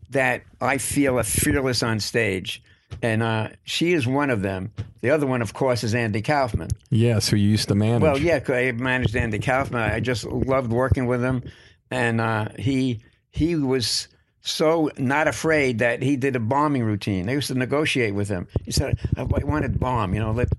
that 0.09 0.43
I 0.61 0.77
feel 0.77 1.19
are 1.19 1.23
fearless 1.23 1.83
on 1.83 1.99
stage, 1.99 2.61
and 3.01 3.23
uh, 3.23 3.49
she 3.63 3.93
is 3.93 4.07
one 4.07 4.29
of 4.29 4.41
them. 4.41 4.71
The 5.01 5.09
other 5.09 5.25
one, 5.27 5.41
of 5.41 5.53
course, 5.53 5.83
is 5.83 5.93
Andy 5.95 6.21
Kaufman. 6.21 6.69
yes, 6.89 7.27
who 7.29 7.37
you 7.37 7.49
used 7.49 7.67
to 7.69 7.75
manage. 7.75 8.01
Well, 8.01 8.17
yeah, 8.17 8.39
I 8.47 8.71
managed 8.71 9.15
Andy 9.15 9.39
Kaufman. 9.39 9.81
I 9.81 9.99
just 9.99 10.23
loved 10.25 10.71
working 10.71 11.07
with 11.07 11.21
him, 11.21 11.43
and 11.91 12.21
uh, 12.21 12.49
he 12.57 12.99
he 13.31 13.55
was 13.55 14.07
so 14.45 14.91
not 14.97 15.27
afraid 15.27 15.79
that 15.79 16.03
he 16.03 16.15
did 16.17 16.35
a 16.35 16.39
bombing 16.39 16.83
routine. 16.83 17.29
I 17.29 17.33
used 17.33 17.47
to 17.47 17.55
negotiate 17.55 18.13
with 18.13 18.29
him. 18.29 18.47
He 18.63 18.71
said, 18.71 18.99
"I 19.17 19.21
I 19.21 19.43
wanted 19.43 19.79
bomb." 19.79 20.13
You 20.13 20.19
know, 20.19 20.31
let 20.31 20.49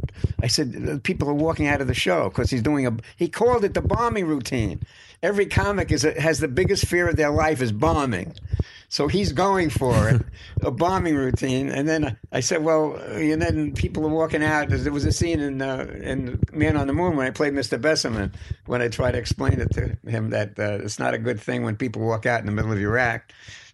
I 0.43 0.49
said 0.49 1.03
people 1.05 1.29
are 1.29 1.35
walking 1.35 1.69
out 1.69 1.81
of 1.81 1.87
the 1.87 1.95
show 1.95 2.29
because 2.29 2.51
he's 2.51 2.63
doing 2.63 2.87
a. 2.87 2.97
He 3.17 3.29
called 3.29 3.65
it 3.65 3.75
the 3.75 3.83
bombing 3.83 4.27
routine. 4.27 4.81
Every 5.25 5.47
comic 5.47 5.91
is 5.91 6.05
a, 6.05 6.21
has 6.21 6.39
the 6.39 6.49
biggest 6.49 6.85
fear 6.85 7.09
of 7.09 7.17
their 7.17 7.31
life 7.31 7.63
is 7.63 7.73
bombing. 7.73 8.35
So 8.91 9.09
he's 9.09 9.33
going 9.33 9.71
for 9.71 10.11
it, 10.11 10.23
a 10.61 10.71
bombing 10.71 11.17
routine. 11.17 11.71
And 11.71 11.89
then 11.89 12.19
I 12.31 12.41
said, 12.41 12.63
well, 12.63 12.97
and 12.97 13.41
then 13.41 13.73
people 13.73 14.05
are 14.05 14.11
walking 14.11 14.45
out. 14.45 14.69
There 14.69 14.93
was 14.93 15.07
a 15.07 15.13
scene 15.13 15.41
in 15.41 15.63
uh, 15.63 15.87
in 16.03 16.39
Man 16.53 16.77
on 16.77 16.89
the 16.89 16.93
Moon 16.93 17.17
when 17.17 17.27
I 17.27 17.31
played 17.31 17.55
Mr. 17.55 17.81
Besserman, 17.81 18.35
when 18.67 18.83
I 18.83 18.89
tried 18.89 19.13
to 19.13 19.19
explain 19.19 19.61
it 19.61 19.73
to 19.73 19.97
him 20.07 20.29
that 20.31 20.59
uh, 20.59 20.85
it's 20.85 20.99
not 20.99 21.15
a 21.15 21.19
good 21.19 21.41
thing 21.41 21.65
when 21.65 21.77
people 21.77 22.03
walk 22.03 22.27
out 22.27 22.41
in 22.41 22.47
the 22.47 22.53
middle 22.53 22.71
of 22.71 22.79
your 22.79 22.99
act. 22.99 23.33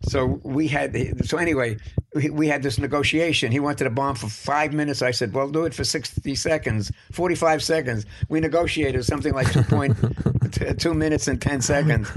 So 0.08 0.40
we 0.42 0.66
had, 0.66 1.26
so 1.26 1.36
anyway, 1.36 1.76
we, 2.14 2.48
had 2.48 2.62
this 2.62 2.78
negotiation. 2.78 3.52
He 3.52 3.60
wanted 3.60 3.86
a 3.86 3.90
bomb 3.90 4.14
for 4.14 4.28
five 4.28 4.72
minutes. 4.72 5.02
I 5.02 5.10
said, 5.10 5.34
well, 5.34 5.50
do 5.50 5.66
it 5.66 5.74
for 5.74 5.84
60 5.84 6.34
seconds, 6.34 6.90
45 7.12 7.62
seconds. 7.62 8.06
We 8.28 8.40
negotiated 8.40 9.04
something 9.04 9.34
like 9.34 9.52
two 9.52 9.62
point, 9.62 9.96
two 10.78 10.94
minutes 10.94 11.28
and 11.28 11.39
10 11.40 11.60
seconds. 11.62 12.08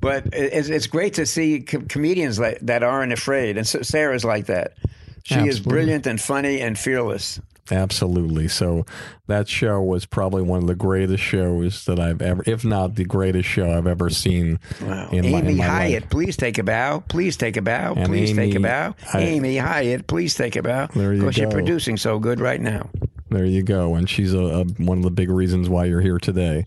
But 0.00 0.26
it's, 0.32 0.68
it's 0.68 0.86
great 0.86 1.14
to 1.14 1.26
see 1.26 1.60
com- 1.60 1.86
comedians 1.86 2.38
like 2.38 2.58
that 2.60 2.82
aren't 2.82 3.12
afraid. 3.12 3.56
And 3.56 3.66
so 3.66 3.82
Sarah's 3.82 4.24
like 4.24 4.46
that. 4.46 4.74
She 5.24 5.36
is 5.36 5.60
brilliant 5.60 6.06
and 6.06 6.20
funny 6.20 6.60
and 6.60 6.76
fearless. 6.78 7.40
Absolutely. 7.70 8.48
So 8.48 8.84
that 9.28 9.48
show 9.48 9.80
was 9.80 10.04
probably 10.04 10.42
one 10.42 10.60
of 10.62 10.66
the 10.66 10.74
greatest 10.74 11.22
shows 11.22 11.84
that 11.84 12.00
I've 12.00 12.20
ever, 12.20 12.42
if 12.44 12.64
not 12.64 12.96
the 12.96 13.04
greatest 13.04 13.48
show 13.48 13.70
I've 13.70 13.86
ever 13.86 14.10
seen. 14.10 14.58
Wow. 14.82 15.08
in 15.12 15.30
my- 15.30 15.38
Amy 15.38 15.52
in 15.52 15.56
my 15.58 15.64
Hyatt, 15.64 16.02
life. 16.02 16.10
please 16.10 16.36
take 16.36 16.58
a 16.58 16.64
bow. 16.64 17.04
Please 17.08 17.36
take 17.36 17.56
a 17.56 17.62
bow. 17.62 17.94
And 17.96 18.06
please 18.08 18.34
take 18.34 18.54
a 18.56 18.60
bow. 18.60 18.94
Hyatt- 19.02 19.28
Amy 19.28 19.56
Hyatt, 19.58 20.06
please 20.08 20.34
take 20.34 20.56
a 20.56 20.62
bow. 20.62 20.88
There 20.94 21.12
you 21.14 21.20
Because 21.20 21.38
you're 21.38 21.50
producing 21.50 21.96
so 21.96 22.18
good 22.18 22.40
right 22.40 22.60
now. 22.60 22.90
There 23.30 23.46
you 23.46 23.62
go. 23.62 23.94
And 23.94 24.10
she's 24.10 24.34
a, 24.34 24.40
a, 24.40 24.64
one 24.64 24.98
of 24.98 25.04
the 25.04 25.10
big 25.10 25.30
reasons 25.30 25.68
why 25.68 25.84
you're 25.86 26.02
here 26.02 26.18
today. 26.18 26.66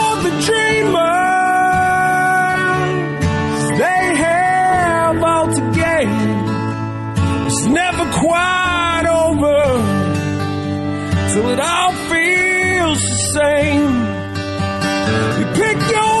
the 0.23 0.33
dreamers, 0.47 0.99
they 3.83 4.03
have 4.27 5.23
all 5.23 5.47
to 5.57 5.61
gain. 5.81 6.09
It's 7.47 7.65
never 7.65 8.05
quite 8.23 9.05
over 9.23 9.61
till 11.33 11.47
it 11.49 11.59
all 11.59 11.93
feels 12.11 13.01
the 13.09 13.15
same. 13.37 13.93
You 15.39 15.45
pick 15.61 15.77
your 15.95 16.20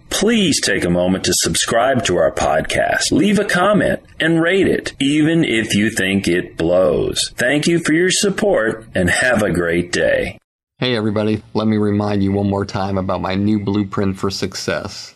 please 0.11 0.61
take 0.61 0.83
a 0.83 0.89
moment 0.89 1.23
to 1.23 1.33
subscribe 1.33 2.03
to 2.03 2.17
our 2.17 2.31
podcast, 2.31 3.11
leave 3.11 3.39
a 3.39 3.45
comment, 3.45 4.01
and 4.19 4.39
rate 4.39 4.67
it, 4.67 4.93
even 4.99 5.43
if 5.43 5.73
you 5.73 5.89
think 5.89 6.27
it 6.27 6.57
blows. 6.57 7.33
Thank 7.37 7.65
you 7.65 7.79
for 7.79 7.93
your 7.93 8.11
support 8.11 8.85
and 8.93 9.09
have 9.09 9.41
a 9.41 9.51
great 9.51 9.91
day. 9.91 10.37
Hey 10.77 10.95
everybody, 10.95 11.41
let 11.53 11.67
me 11.67 11.77
remind 11.77 12.23
you 12.23 12.31
one 12.31 12.49
more 12.49 12.65
time 12.65 12.97
about 12.97 13.21
my 13.21 13.35
new 13.35 13.63
blueprint 13.63 14.19
for 14.19 14.29
success. 14.29 15.15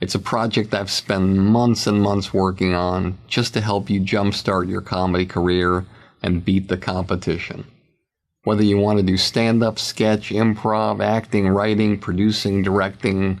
It's 0.00 0.14
a 0.14 0.20
project 0.20 0.74
I've 0.74 0.90
spent 0.90 1.36
months 1.36 1.86
and 1.86 2.00
months 2.00 2.32
working 2.32 2.74
on 2.74 3.18
just 3.26 3.54
to 3.54 3.60
help 3.60 3.90
you 3.90 4.00
jumpstart 4.00 4.68
your 4.68 4.80
comedy 4.80 5.26
career 5.26 5.86
and 6.22 6.44
beat 6.44 6.68
the 6.68 6.76
competition. 6.76 7.64
Whether 8.44 8.62
you 8.62 8.78
want 8.78 8.98
to 8.98 9.04
do 9.04 9.16
stand 9.16 9.62
up, 9.62 9.78
sketch, 9.78 10.30
improv, 10.30 11.04
acting, 11.04 11.48
writing, 11.48 11.98
producing, 11.98 12.62
directing, 12.62 13.40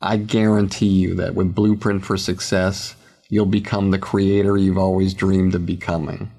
I 0.00 0.16
guarantee 0.16 0.86
you 0.86 1.14
that 1.14 1.34
with 1.34 1.56
Blueprint 1.56 2.04
for 2.04 2.16
Success, 2.16 2.94
you'll 3.28 3.46
become 3.46 3.90
the 3.90 3.98
creator 3.98 4.56
you've 4.56 4.78
always 4.78 5.12
dreamed 5.12 5.56
of 5.56 5.66
becoming. 5.66 6.30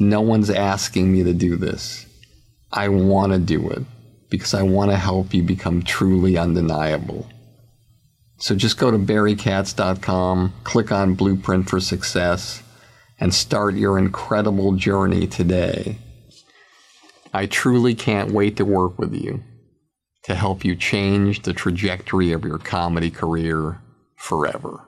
No 0.00 0.20
one's 0.20 0.50
asking 0.50 1.12
me 1.12 1.22
to 1.22 1.32
do 1.32 1.54
this. 1.54 2.06
I 2.72 2.88
want 2.88 3.32
to 3.32 3.38
do 3.38 3.70
it 3.70 3.82
because 4.28 4.54
I 4.54 4.62
want 4.62 4.90
to 4.90 4.96
help 4.96 5.32
you 5.32 5.42
become 5.44 5.82
truly 5.82 6.36
undeniable. 6.36 7.28
So 8.38 8.56
just 8.56 8.78
go 8.78 8.90
to 8.90 8.98
barrykatz.com, 8.98 10.52
click 10.64 10.90
on 10.90 11.14
Blueprint 11.14 11.68
for 11.68 11.78
Success, 11.78 12.62
and 13.20 13.32
start 13.32 13.74
your 13.74 13.98
incredible 13.98 14.72
journey 14.72 15.28
today. 15.28 15.98
I 17.32 17.46
truly 17.46 17.94
can't 17.94 18.32
wait 18.32 18.56
to 18.56 18.64
work 18.64 18.98
with 18.98 19.14
you 19.14 19.44
to 20.22 20.34
help 20.34 20.64
you 20.64 20.76
change 20.76 21.42
the 21.42 21.52
trajectory 21.52 22.32
of 22.32 22.44
your 22.44 22.58
comedy 22.58 23.10
career 23.10 23.80
forever. 24.16 24.80